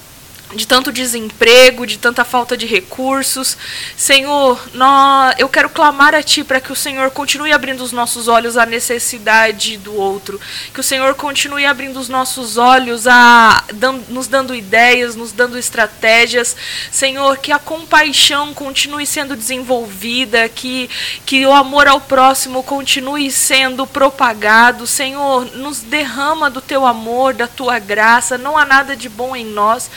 de 0.54 0.66
tanto 0.66 0.92
desemprego, 0.92 1.86
de 1.86 1.98
tanta 1.98 2.24
falta 2.24 2.56
de 2.56 2.66
recursos. 2.66 3.56
Senhor, 3.96 4.60
nós, 4.74 5.34
eu 5.38 5.48
quero 5.48 5.70
clamar 5.70 6.14
a 6.14 6.22
Ti 6.22 6.44
para 6.44 6.60
que 6.60 6.72
o 6.72 6.76
Senhor 6.76 7.10
continue 7.10 7.52
abrindo 7.52 7.82
os 7.82 7.92
nossos 7.92 8.28
olhos 8.28 8.56
à 8.56 8.66
necessidade 8.66 9.76
do 9.78 9.94
outro. 9.94 10.40
Que 10.72 10.80
o 10.80 10.82
Senhor 10.82 11.14
continue 11.14 11.64
abrindo 11.64 11.98
os 11.98 12.08
nossos 12.08 12.56
olhos, 12.56 13.06
a, 13.06 13.64
dando, 13.74 14.04
nos 14.10 14.26
dando 14.26 14.54
ideias, 14.54 15.16
nos 15.16 15.32
dando 15.32 15.58
estratégias. 15.58 16.54
Senhor, 16.90 17.38
que 17.38 17.52
a 17.52 17.58
compaixão 17.58 18.52
continue 18.52 19.06
sendo 19.06 19.34
desenvolvida, 19.34 20.48
que, 20.48 20.88
que 21.24 21.46
o 21.46 21.52
amor 21.52 21.88
ao 21.88 22.00
próximo 22.00 22.62
continue 22.62 23.30
sendo 23.30 23.86
propagado. 23.86 24.86
Senhor, 24.86 25.46
nos 25.56 25.80
derrama 25.80 26.50
do 26.50 26.60
Teu 26.60 26.86
amor, 26.86 27.32
da 27.32 27.46
Tua 27.46 27.78
graça. 27.78 28.36
Não 28.36 28.56
há 28.58 28.64
nada 28.64 28.94
de 28.94 29.08
bom 29.08 29.34
em 29.34 29.44
nós 29.44 29.90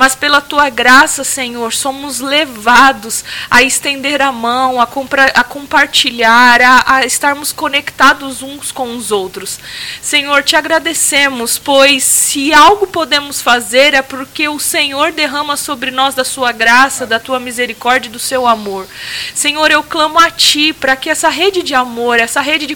mas 0.00 0.14
pela 0.14 0.40
tua 0.40 0.70
graça, 0.70 1.22
Senhor, 1.22 1.74
somos 1.74 2.20
levados 2.20 3.22
a 3.50 3.62
estender 3.62 4.22
a 4.22 4.32
mão, 4.32 4.80
a, 4.80 4.88
a 5.34 5.44
compartilhar, 5.44 6.62
a, 6.62 6.94
a 6.94 7.04
estarmos 7.04 7.52
conectados 7.52 8.40
uns 8.40 8.72
com 8.72 8.96
os 8.96 9.12
outros. 9.12 9.60
Senhor, 10.00 10.42
te 10.42 10.56
agradecemos, 10.56 11.58
pois 11.58 12.02
se 12.02 12.50
algo 12.50 12.86
podemos 12.86 13.42
fazer 13.42 13.92
é 13.92 14.00
porque 14.00 14.48
o 14.48 14.58
Senhor 14.58 15.12
derrama 15.12 15.54
sobre 15.54 15.90
nós 15.90 16.14
da 16.14 16.24
sua 16.24 16.50
graça, 16.50 17.06
da 17.06 17.20
tua 17.20 17.38
misericórdia 17.38 18.08
e 18.08 18.12
do 18.12 18.18
seu 18.18 18.46
amor. 18.46 18.86
Senhor, 19.34 19.70
eu 19.70 19.82
clamo 19.82 20.18
a 20.18 20.30
ti 20.30 20.72
para 20.72 20.96
que 20.96 21.10
essa 21.10 21.28
rede 21.28 21.62
de 21.62 21.74
amor, 21.74 22.18
essa 22.18 22.40
rede 22.40 22.66
de 22.66 22.74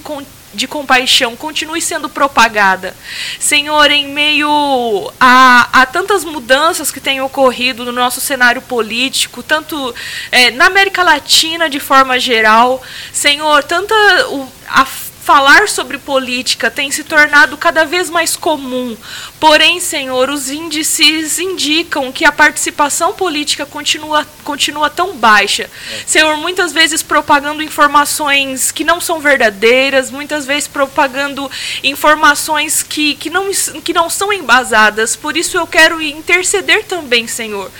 de 0.55 0.67
compaixão 0.67 1.37
continue 1.37 1.83
sendo 1.83 2.09
propagada. 2.09 2.95
Senhor, 3.39 3.91
em 3.91 4.09
meio 4.09 5.13
a, 5.21 5.69
a 5.73 5.87
tantas 5.87 6.25
mudanças 6.25 6.91
que 6.91 7.01
têm 7.01 7.21
ocorrido 7.21 7.85
no 7.85 7.93
nosso 7.93 8.21
cenário 8.21 8.63
político, 8.63 9.43
tanto 9.43 9.95
é, 10.31 10.51
na 10.51 10.67
América 10.67 11.03
Latina 11.03 11.69
de 11.69 11.81
forma 11.81 12.19
geral, 12.19 12.83
Senhor, 13.13 13.63
tanta 13.65 13.95
o, 14.29 14.49
a 14.69 14.87
falar 15.25 15.69
sobre 15.71 15.97
política 15.97 16.71
tem 16.71 16.91
se 16.91 17.03
tornado 17.03 17.57
cada 17.57 17.87
vez 17.87 18.11
mais 18.11 18.37
comum. 18.37 18.95
Porém, 19.41 19.81
Senhor, 19.81 20.29
os 20.29 20.51
índices 20.51 21.39
indicam 21.39 22.13
que 22.13 22.27
a 22.27 22.31
participação 22.31 23.15
política 23.15 23.65
continua, 23.65 24.27
continua 24.45 24.91
tão 24.91 25.17
baixa. 25.17 25.63
É. 25.63 26.03
Senhor, 26.07 26.37
muitas 26.37 26.75
vezes 26.75 27.03
propagando 27.03 27.63
informações 27.63 28.71
que 28.71 28.85
não 28.85 29.01
são 29.01 29.19
verdadeiras, 29.19 30.11
muitas 30.11 30.45
vezes 30.45 30.69
propagando 30.69 31.51
informações 31.83 32.83
que, 32.83 33.15
que, 33.15 33.31
não, 33.31 33.51
que 33.83 33.95
não 33.95 34.11
são 34.11 34.31
embasadas. 34.31 35.17
Por 35.17 35.39
isso 35.39 35.57
eu 35.57 35.67
quero 35.67 36.03
interceder 36.03 36.85
também, 36.85 37.27
Senhor 37.27 37.71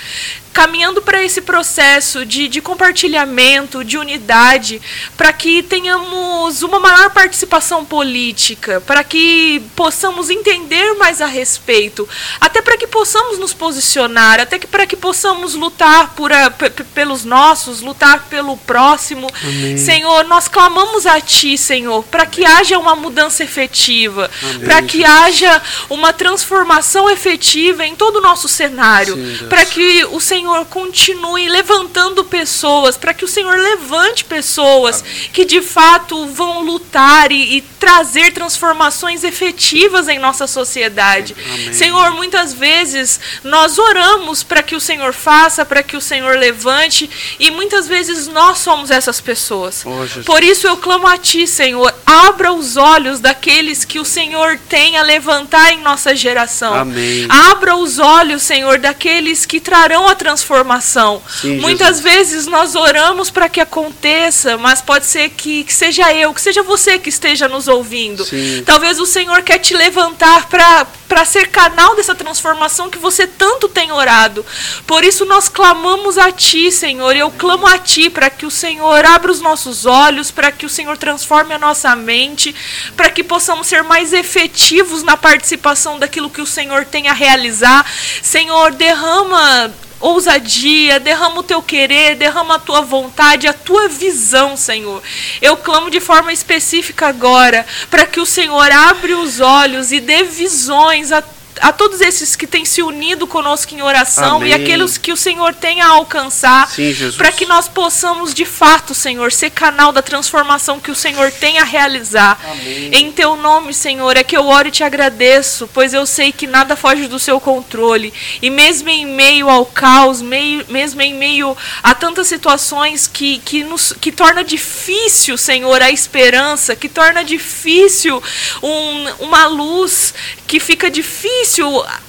caminhando 0.55 1.03
para 1.03 1.23
esse 1.23 1.43
processo 1.43 2.25
de, 2.25 2.47
de 2.47 2.61
compartilhamento, 2.61 3.83
de 3.83 3.99
unidade, 3.99 4.81
para 5.17 5.33
que 5.33 5.65
tenhamos 5.65 6.63
uma 6.63 6.79
maior 6.79 7.11
participação 7.11 7.85
política, 7.85 8.81
para 8.87 9.03
que 9.03 9.61
possamos 9.75 10.31
entender 10.31 10.95
mais 10.95 11.21
a 11.21 11.27
respeito, 11.27 12.09
até 12.41 12.63
para 12.63 12.79
que 12.79 12.87
possamos 12.87 13.37
nos 13.37 13.53
posicionar, 13.53 14.39
até 14.39 14.57
que 14.57 14.69
para 14.69 14.87
que 14.87 14.97
possamos 14.97 15.55
lutar 15.55 16.15
por 16.15 16.33
a, 16.33 16.49
pelos 16.95 17.25
nossos, 17.25 17.81
lutar 17.81 18.27
pelo 18.31 18.57
próximo. 18.57 19.27
Amém. 19.43 19.77
Senhor, 19.77 20.25
nós 20.25 20.47
clamamos 20.47 21.05
a 21.05 21.21
Ti, 21.21 21.59
Senhor, 21.59 22.05
para 22.05 22.27
que 22.27 22.45
haja 22.45 22.79
uma 22.79 22.95
mudança 22.95 23.43
efetiva, 23.43 24.31
para 24.65 24.83
que 24.83 25.05
haja 25.05 25.61
uma 25.91 26.13
transformação 26.13 27.11
efetiva 27.11 27.85
em 27.85 27.97
todo 27.97 28.17
o 28.17 28.21
nosso 28.21 28.47
cenário, 28.47 29.19
para 29.49 29.67
que 29.67 30.05
o 30.13 30.21
Senhor 30.21 30.44
Senhor 30.45 30.67
continue 30.67 31.49
levantando 31.49 32.23
pessoas, 32.23 32.99
para 32.99 33.15
que 33.15 33.25
o 33.25 33.29
Senhor 33.29 33.57
levante 33.57 34.27
pessoas 34.27 35.01
Amém. 35.01 35.31
que 35.33 35.45
de 35.47 35.63
fato 35.63 36.27
vão 36.27 36.63
lutar 36.63 37.33
e, 37.33 37.57
e, 37.57 37.61
trazer 37.85 38.33
transformações 38.33 39.25
efetivas 39.25 40.09
em 40.09 40.19
nossa 40.19 40.47
sociedade. 40.47 41.37
Amém. 41.47 41.73
Senhor, 41.73 42.11
muitas 42.13 42.55
vezes 42.55 43.21
nós 43.43 43.79
oramos 43.79 44.43
para 44.43 44.63
que 44.63 44.75
o 44.75 44.81
Senhor 44.81 45.13
faça, 45.13 45.67
para 45.67 45.83
que 45.83 45.97
o 45.97 46.01
Senhor 46.01 46.39
levante, 46.39 47.11
e 47.39 47.51
muitas 47.51 47.87
vezes 47.87 48.27
nós 48.27 48.59
somos 48.59 48.91
essas 48.91 49.21
pessoas. 49.21 49.85
Oh, 49.85 50.23
Por 50.25 50.43
isso 50.43 50.67
eu 50.67 50.79
clamo 50.79 51.07
a 51.07 51.19
Ti, 51.19 51.47
Senhor, 51.47 51.95
abra 52.07 52.53
os 52.53 52.79
olhos 52.79 53.21
daqueles 53.21 53.85
que 53.85 53.99
o 53.99 54.05
Senhor 54.05 54.59
tem 54.69 54.97
a 54.97 55.03
levantar 55.03 55.73
em 55.73 55.81
nossa 55.81 56.15
geração. 56.15 56.75
Amém. 56.75 57.27
Abra 57.29 57.77
os 57.77 57.99
olhos, 57.99 58.43
Senhor, 58.43 58.79
daqueles 58.79 59.45
que 59.45 59.61
trarão 59.61 60.09
a 60.09 60.15
transformação 60.15 60.34
transformação. 60.35 61.23
Sim, 61.41 61.61
Muitas 61.61 62.01
vezes 62.01 62.47
nós 62.47 62.75
oramos 62.75 63.31
para 63.31 63.49
que 63.49 63.61
aconteça, 63.61 64.59
mas 64.59 64.83
pode 64.83 65.07
ser 65.07 65.31
que, 65.31 65.63
que, 65.65 65.73
seja 65.73 66.13
eu, 66.13 66.35
que 66.35 66.41
seja 66.41 66.63
você 66.63 66.99
que 66.99 67.09
esteja 67.09 67.49
nos 67.49 67.69
ouvindo. 67.69 68.25
Sim. 68.25 68.63
Talvez 68.67 68.99
o 68.99 69.07
Senhor 69.07 69.43
quer 69.43 69.59
te 69.59 69.75
levantar 69.75 70.49
para 70.49 71.25
ser 71.25 71.49
canal 71.49 71.95
dessa 71.95 72.15
transformação 72.15 72.91
que 72.91 72.99
você 72.99 73.27
tanto 73.27 73.69
tem 73.69 73.93
orado. 73.93 74.45
Por 74.87 75.05
isso 75.05 75.25
nós 75.25 75.49
clamamos 75.49 76.19
a 76.19 76.33
Ti, 76.33 76.73
Senhor. 76.73 77.15
Eu 77.15 77.31
clamo 77.31 77.67
a 77.67 77.79
Ti 77.79 78.11
para 78.11 78.29
que 78.29 78.45
o 78.45 78.51
Senhor 78.51 79.05
abra 79.05 79.31
os 79.31 79.41
nossos 79.41 79.87
olhos, 79.87 80.33
para 80.33 80.51
que 80.51 80.67
o 80.67 80.71
Senhor 80.71 80.99
transforme 80.99 81.55
a 81.55 81.59
nossa 81.59 81.95
mente, 81.95 82.55
para 82.97 83.11
que 83.11 83.23
possamos 83.23 83.69
ser 83.69 83.85
mais 83.85 84.13
efetivos 84.13 85.05
na 85.05 85.17
participação 85.17 85.99
daquilo 85.99 86.29
que 86.29 86.43
o 86.43 86.47
Senhor 86.47 86.85
tem 86.85 87.09
a 87.09 87.13
realizar. 87.13 87.87
Senhor, 88.21 88.73
derrama 88.73 89.73
ousadia, 90.09 91.01
derrama 91.01 91.41
o 91.41 91.43
teu 91.43 91.63
querer, 91.63 92.15
derrama 92.15 92.57
a 92.57 92.59
tua 92.59 92.83
vontade, 92.83 93.49
a 93.49 93.55
tua 93.55 93.89
visão, 93.89 94.55
Senhor. 94.55 95.03
Eu 95.41 95.57
clamo 95.57 95.91
de 95.91 95.99
forma 95.99 96.33
específica 96.33 97.07
agora 97.07 97.67
para 97.91 98.07
que 98.07 98.21
o 98.21 98.27
Senhor 98.27 98.71
abra 98.71 99.17
os 99.17 99.41
olhos 99.41 99.93
e 99.93 100.01
dê 100.01 100.23
visões 100.25 101.11
a 101.11 101.23
a 101.61 101.73
todos 101.73 102.01
esses 102.01 102.35
que 102.35 102.47
têm 102.47 102.65
se 102.65 102.83
unido 102.83 103.27
conosco 103.27 103.75
em 103.75 103.83
oração 103.83 104.37
Amém. 104.37 104.51
e 104.51 104.55
aqueles 104.55 104.99
que 104.99 105.13
o 105.13 105.17
Senhor 105.17 105.55
tem 105.55 105.81
a 105.81 105.89
alcançar, 105.89 106.69
para 107.17 107.33
que 107.33 107.47
nós 107.47 107.69
possamos 107.69 108.35
de 108.35 108.45
fato, 108.45 108.95
Senhor, 108.95 109.33
ser 109.33 109.51
canal 109.51 109.93
da 109.93 110.03
transformação 110.03 110.81
que 110.81 110.91
o 110.91 110.95
Senhor 110.95 111.31
tem 111.31 111.59
a 111.59 111.65
realizar. 111.65 112.39
Amém. 112.45 112.91
Em 112.93 113.13
teu 113.13 113.37
nome, 113.37 113.73
Senhor, 113.73 114.17
é 114.17 114.25
que 114.25 114.37
eu 114.37 114.47
oro 114.47 114.69
e 114.69 114.71
te 114.71 114.83
agradeço, 114.83 115.69
pois 115.73 115.95
eu 115.95 116.07
sei 116.07 116.33
que 116.33 116.47
nada 116.47 116.77
foge 116.77 117.07
do 117.07 117.19
seu 117.19 117.41
controle. 117.41 118.13
E 118.43 118.51
mesmo 118.51 118.89
em 118.89 119.07
meio 119.07 119.49
ao 119.49 119.67
caos, 119.67 120.21
meio, 120.21 120.65
mesmo 120.69 121.01
em 121.03 121.15
meio 121.15 121.57
a 121.83 121.95
tantas 121.95 122.27
situações 122.27 123.07
que, 123.07 123.39
que, 123.39 123.63
nos, 123.63 123.93
que 124.01 124.11
torna 124.11 124.43
difícil, 124.43 125.37
Senhor, 125.37 125.81
a 125.83 125.91
esperança, 125.91 126.75
que 126.75 126.89
torna 126.89 127.25
difícil 127.25 128.23
um, 128.63 129.25
uma 129.25 129.47
luz, 129.47 130.15
que 130.47 130.59
fica 130.59 130.91
difícil 130.91 131.44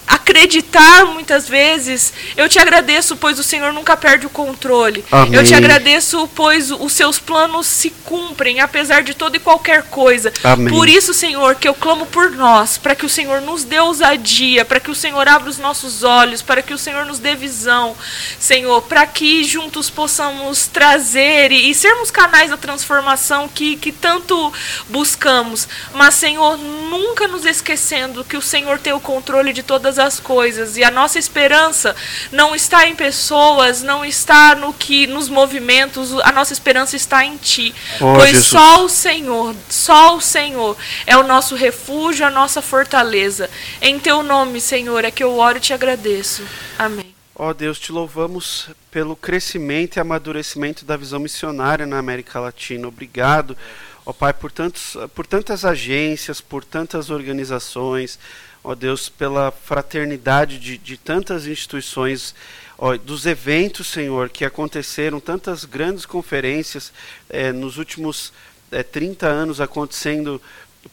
acreditar 0.07 1.05
muitas 1.05 1.47
vezes. 1.47 2.13
Eu 2.37 2.47
te 2.47 2.59
agradeço, 2.59 3.15
pois 3.15 3.37
o 3.37 3.43
Senhor 3.43 3.73
nunca 3.73 3.97
perde 3.97 4.25
o 4.25 4.29
controle. 4.29 5.03
Amém. 5.11 5.35
Eu 5.35 5.43
te 5.43 5.53
agradeço, 5.53 6.27
pois 6.33 6.71
os 6.71 6.93
seus 6.93 7.19
planos 7.19 7.67
se 7.67 7.89
cumprem, 7.89 8.59
apesar 8.59 9.03
de 9.03 9.13
toda 9.13 9.37
e 9.37 9.39
qualquer 9.39 9.83
coisa. 9.83 10.31
Amém. 10.43 10.73
Por 10.73 10.87
isso, 10.87 11.13
Senhor, 11.13 11.55
que 11.55 11.67
eu 11.67 11.73
clamo 11.73 12.05
por 12.05 12.31
nós, 12.31 12.77
para 12.77 12.95
que 12.95 13.05
o 13.05 13.09
Senhor 13.09 13.41
nos 13.41 13.63
dê 13.63 13.79
ousadia, 13.79 14.63
para 14.63 14.79
que 14.79 14.91
o 14.91 14.95
Senhor 14.95 15.27
abra 15.27 15.49
os 15.49 15.57
nossos 15.57 16.03
olhos, 16.03 16.41
para 16.41 16.61
que 16.61 16.73
o 16.73 16.77
Senhor 16.77 17.05
nos 17.05 17.19
dê 17.19 17.35
visão, 17.35 17.95
Senhor, 18.39 18.81
para 18.83 19.05
que 19.05 19.43
juntos 19.43 19.89
possamos 19.89 20.67
trazer 20.67 21.51
e, 21.51 21.69
e 21.69 21.75
sermos 21.75 22.09
canais 22.09 22.49
da 22.49 22.57
transformação 22.57 23.47
que, 23.47 23.75
que 23.75 23.91
tanto 23.91 24.53
buscamos. 24.89 25.67
Mas, 25.93 26.15
Senhor, 26.15 26.57
nunca 26.57 27.27
nos 27.27 27.45
esquecendo 27.45 28.23
que 28.23 28.37
o 28.37 28.41
Senhor 28.41 28.79
tem 28.79 28.93
o 28.93 28.99
controle 28.99 29.24
de 29.53 29.63
todas 29.63 29.97
as 29.99 30.19
coisas 30.19 30.77
e 30.77 30.83
a 30.83 30.91
nossa 30.91 31.17
esperança 31.17 31.95
não 32.31 32.55
está 32.55 32.87
em 32.87 32.95
pessoas, 32.95 33.81
não 33.81 34.05
está 34.05 34.55
no 34.55 34.73
que 34.73 35.07
nos 35.07 35.27
movimentos, 35.27 36.13
a 36.19 36.31
nossa 36.31 36.53
esperança 36.53 36.95
está 36.95 37.25
em 37.25 37.37
ti. 37.37 37.73
Oh, 37.99 38.13
pois 38.15 38.31
Jesus. 38.31 38.45
só 38.45 38.85
o 38.85 38.89
Senhor, 38.89 39.55
só 39.69 40.15
o 40.15 40.21
Senhor 40.21 40.77
é 41.05 41.17
o 41.17 41.23
nosso 41.23 41.55
refúgio, 41.55 42.25
a 42.25 42.31
nossa 42.31 42.61
fortaleza. 42.61 43.49
Em 43.81 43.99
teu 43.99 44.23
nome, 44.23 44.61
Senhor, 44.61 45.03
é 45.03 45.11
que 45.11 45.23
eu 45.23 45.37
oro 45.37 45.57
e 45.57 45.61
te 45.61 45.73
agradeço. 45.73 46.43
Amém. 46.77 47.15
Ó 47.37 47.53
Deus, 47.53 47.77
te 47.77 47.91
louvamos 47.91 48.69
pelo 48.89 49.13
crescimento 49.13 49.97
e 49.97 49.99
amadurecimento 49.99 50.85
da 50.85 50.95
visão 50.95 51.19
missionária 51.19 51.85
na 51.85 51.97
América 51.97 52.39
Latina. 52.39 52.87
Obrigado, 52.87 53.57
ó 54.05 54.13
Pai, 54.13 54.33
por, 54.33 54.49
tantos, 54.53 54.95
por 55.13 55.27
tantas 55.27 55.65
agências, 55.65 56.39
por 56.39 56.63
tantas 56.63 57.09
organizações, 57.09 58.17
ó 58.65 58.73
Deus, 58.73 59.09
pela 59.09 59.51
fraternidade 59.51 60.57
de, 60.57 60.75
de 60.75 60.97
tantas 60.97 61.45
instituições, 61.45 62.33
ó, 62.79 62.97
dos 62.97 63.27
eventos, 63.27 63.85
Senhor, 63.85 64.27
que 64.27 64.43
aconteceram, 64.43 65.19
tantas 65.19 65.65
grandes 65.65 66.03
conferências 66.03 66.91
eh, 67.29 67.51
nos 67.51 67.77
últimos 67.77 68.33
eh, 68.71 68.81
30 68.81 69.27
anos 69.27 69.61
acontecendo 69.61 70.41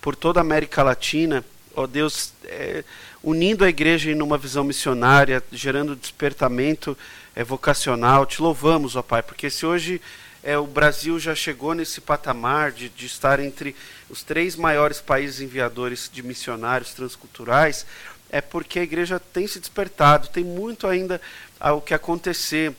por 0.03 0.15
toda 0.15 0.39
a 0.39 0.43
América 0.43 0.83
Latina. 0.83 1.43
Ó 1.75 1.87
Deus, 1.87 2.35
eh, 2.45 2.85
unindo 3.23 3.65
a 3.65 3.71
igreja 3.71 4.11
em 4.11 4.21
uma 4.21 4.37
visão 4.37 4.65
missionária, 4.65 5.43
gerando 5.51 5.97
despertamento 5.97 6.97
vocacional. 7.47 8.27
Te 8.27 8.43
louvamos, 8.43 8.97
ó 8.97 9.03
Pai, 9.03 9.23
porque 9.23 9.49
se 9.49 9.65
hoje 9.65 9.99
eh, 10.43 10.57
o 10.59 10.67
Brasil 10.67 11.19
já 11.19 11.35
chegou 11.35 11.75
nesse 11.75 12.01
patamar 12.01 12.73
de, 12.73 12.89
de 12.89 13.07
estar 13.07 13.41
entre 13.41 13.77
os 14.11 14.23
três 14.23 14.57
maiores 14.57 15.01
países 15.01 15.41
enviadores 15.41 16.11
de 16.13 16.23
missionários 16.23 16.93
transculturais, 16.95 17.87
é 18.31 18.41
porque 18.41 18.79
a 18.79 18.83
igreja 18.83 19.21
tem 19.21 19.47
se 19.47 19.61
despertado, 19.61 20.29
tem 20.29 20.45
muito 20.45 20.87
ainda 20.87 21.21
ao 21.61 21.81
que 21.81 21.95
acontecer 21.95 22.73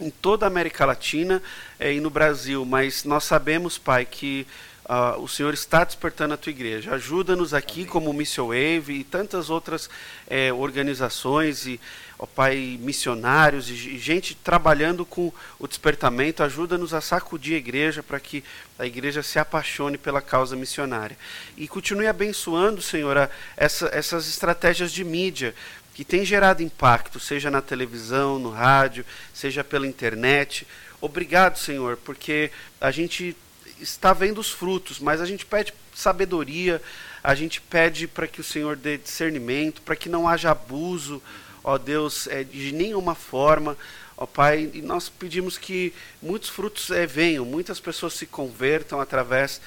em 0.00 0.10
toda 0.10 0.46
a 0.46 0.48
América 0.48 0.84
Latina 0.84 1.42
eh, 1.78 1.94
e 1.94 2.00
no 2.00 2.10
Brasil, 2.10 2.64
mas 2.64 3.04
nós 3.04 3.24
sabemos, 3.24 3.78
Pai, 3.78 4.04
que 4.04 4.46
ah, 4.88 5.16
o 5.18 5.28
Senhor 5.28 5.52
está 5.52 5.84
despertando 5.84 6.32
a 6.34 6.36
tua 6.36 6.50
igreja. 6.50 6.94
Ajuda-nos 6.94 7.52
aqui, 7.52 7.84
como 7.84 8.10
o 8.10 8.14
Mission 8.14 8.46
Wave 8.48 8.92
e 9.00 9.04
tantas 9.04 9.50
outras 9.50 9.90
eh, 10.26 10.50
organizações 10.52 11.66
e, 11.66 11.78
ó 12.18 12.24
Pai, 12.24 12.78
missionários 12.80 13.68
e, 13.68 13.72
e 13.74 13.98
gente 13.98 14.34
trabalhando 14.34 15.04
com 15.04 15.30
o 15.58 15.68
despertamento. 15.68 16.42
Ajuda-nos 16.42 16.94
a 16.94 17.00
sacudir 17.02 17.54
a 17.54 17.58
igreja 17.58 18.02
para 18.02 18.18
que 18.18 18.42
a 18.78 18.86
igreja 18.86 19.22
se 19.22 19.38
apaixone 19.38 19.98
pela 19.98 20.22
causa 20.22 20.56
missionária. 20.56 21.18
E 21.56 21.68
continue 21.68 22.06
abençoando, 22.06 22.80
Senhor, 22.80 23.16
a- 23.18 23.30
essa- 23.56 23.90
essas 23.92 24.26
estratégias 24.26 24.90
de 24.90 25.04
mídia 25.04 25.54
que 25.94 26.04
têm 26.04 26.24
gerado 26.24 26.62
impacto, 26.62 27.20
seja 27.20 27.50
na 27.50 27.60
televisão, 27.60 28.38
no 28.38 28.50
rádio, 28.50 29.04
seja 29.34 29.62
pela 29.62 29.86
internet. 29.86 30.66
Obrigado, 31.00 31.58
Senhor, 31.58 31.98
porque 32.04 32.50
a 32.80 32.90
gente 32.90 33.36
está 33.80 34.12
vendo 34.12 34.40
os 34.40 34.50
frutos, 34.50 34.98
mas 34.98 35.20
a 35.20 35.26
gente 35.26 35.44
pede 35.44 35.72
sabedoria, 35.94 36.80
a 37.22 37.34
gente 37.34 37.60
pede 37.60 38.06
para 38.06 38.26
que 38.26 38.40
o 38.40 38.44
Senhor 38.44 38.76
dê 38.76 38.96
discernimento, 38.96 39.82
para 39.82 39.96
que 39.96 40.08
não 40.08 40.28
haja 40.28 40.50
abuso, 40.50 41.22
ó 41.62 41.76
Deus, 41.76 42.26
eh, 42.28 42.44
de 42.44 42.72
nenhuma 42.72 43.14
forma. 43.14 43.76
Ó 44.16 44.26
Pai, 44.26 44.70
e 44.74 44.82
nós 44.82 45.08
pedimos 45.08 45.56
que 45.56 45.92
muitos 46.20 46.48
frutos 46.48 46.90
eh, 46.90 47.06
venham, 47.06 47.44
muitas 47.44 47.78
pessoas 47.78 48.14
se 48.14 48.26
convertam 48.26 49.00
através 49.00 49.60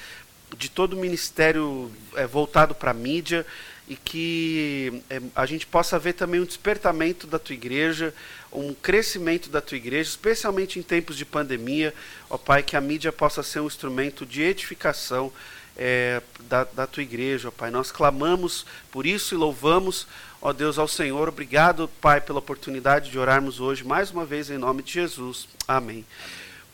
de 0.58 0.70
todo 0.70 0.94
o 0.94 0.98
ministério 0.98 1.92
eh, 2.16 2.28
voltado 2.28 2.76
para 2.76 2.92
a 2.92 2.94
mídia 2.94 3.46
e 3.88 3.96
que 3.96 5.02
eh, 5.10 5.22
a 5.36 5.46
gente 5.46 5.66
possa 5.66 6.00
ver 6.00 6.14
também 6.14 6.40
um 6.40 6.46
despertamento 6.46 7.28
da 7.28 7.38
tua 7.38 7.54
igreja, 7.54 8.14
um 8.52 8.74
crescimento 8.74 9.50
da 9.50 9.62
tua 9.62 9.78
igreja, 9.78 10.10
especialmente 10.10 10.80
em 10.80 10.82
tempos 10.82 11.18
de 11.18 11.26
pandemia. 11.26 11.94
Ó 12.30 12.38
Pai, 12.38 12.64
que 12.64 12.78
a 12.78 12.82
mídia 12.82 13.12
possa 13.12 13.44
ser 13.44 13.60
um 13.60 13.68
instrumento 13.68 14.26
de 14.26 14.42
edificação 14.42 15.32
eh, 15.76 16.22
da, 16.42 16.64
da 16.64 16.88
tua 16.88 17.04
igreja, 17.04 17.50
ó 17.50 17.52
Pai. 17.52 17.72
Nós 17.72 17.92
clamamos 17.92 18.66
por 18.92 19.06
isso 19.06 19.34
e 19.34 19.38
louvamos, 19.38 20.08
ó 20.42 20.54
Deus, 20.54 20.78
ao 20.78 20.88
Senhor. 20.88 21.28
Obrigado, 21.28 21.90
Pai, 22.00 22.22
pela 22.22 22.40
oportunidade 22.40 23.10
de 23.10 23.20
orarmos 23.20 23.60
hoje 23.60 23.84
mais 23.84 24.12
uma 24.12 24.26
vez 24.26 24.50
em 24.50 24.58
nome 24.58 24.84
de 24.84 24.94
Jesus. 24.94 25.48
Amém. 25.68 26.06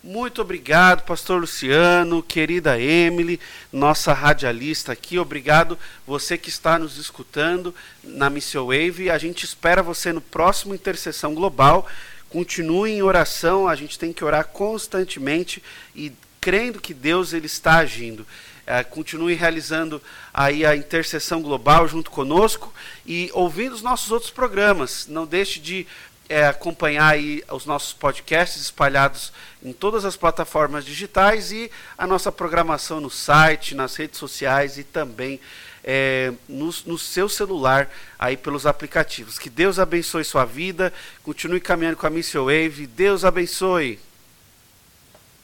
Muito 0.08 0.41
obrigado, 0.41 1.04
pastor 1.04 1.41
Luciano, 1.41 2.24
querida 2.24 2.80
Emily, 2.80 3.38
nossa 3.74 4.13
radialista 4.13 4.93
aqui. 4.93 5.20
Obrigado 5.20 5.78
você 6.08 6.38
que 6.38 6.48
está 6.48 6.80
nos 6.80 6.98
escutando 6.98 7.76
na 8.02 8.30
Missão 8.30 8.67
Wave. 8.67 9.10
A 9.10 9.17
gente 9.17 9.43
espera 9.43 9.84
você 9.84 10.13
no 10.13 10.22
próximo 10.22 10.74
Intercessão 10.74 11.36
Global. 11.36 11.86
Continue 12.30 12.91
em 12.91 13.02
oração, 13.02 13.67
a 13.67 13.76
gente 13.76 14.00
tem 14.00 14.13
que 14.13 14.24
orar 14.24 14.46
constantemente 14.46 15.62
e 15.93 16.13
crendo 16.39 16.80
que 16.80 16.93
Deus 16.93 17.34
ele 17.34 17.48
está 17.48 17.80
agindo. 17.80 18.26
Eh, 18.65 18.86
continue 18.86 19.34
realizando 19.34 20.02
aí 20.34 20.65
a 20.65 20.74
intercessão 20.74 21.41
global 21.41 21.86
junto 21.86 22.10
conosco 22.10 22.74
e 23.06 23.30
ouvindo 23.34 23.74
os 23.74 23.82
nossos 23.82 24.10
outros 24.10 24.32
programas. 24.32 25.06
Não 25.08 25.26
deixe 25.26 25.60
de 25.60 25.86
é, 26.29 26.47
acompanhar 26.47 27.13
aí 27.13 27.43
os 27.51 27.65
nossos 27.65 27.93
podcasts 27.93 28.61
espalhados 28.61 29.31
em 29.63 29.73
todas 29.73 30.05
as 30.05 30.15
plataformas 30.15 30.85
digitais 30.85 31.51
e 31.51 31.71
a 31.97 32.05
nossa 32.05 32.31
programação 32.31 32.99
no 32.99 33.09
site, 33.09 33.75
nas 33.75 33.95
redes 33.95 34.19
sociais 34.19 34.77
e 34.77 34.83
também 34.83 35.39
é, 35.83 36.33
no, 36.49 36.69
no 36.85 36.97
seu 36.97 37.29
celular 37.29 37.89
aí 38.19 38.35
pelos 38.35 38.65
aplicativos. 38.65 39.39
Que 39.39 39.49
Deus 39.49 39.79
abençoe 39.79 40.23
sua 40.23 40.43
vida, 40.43 40.93
continue 41.23 41.61
caminhando 41.61 41.97
com 41.97 42.05
a 42.05 42.09
Mission 42.09 42.45
Wave. 42.45 42.85
Deus 42.87 43.23
abençoe. 43.23 43.99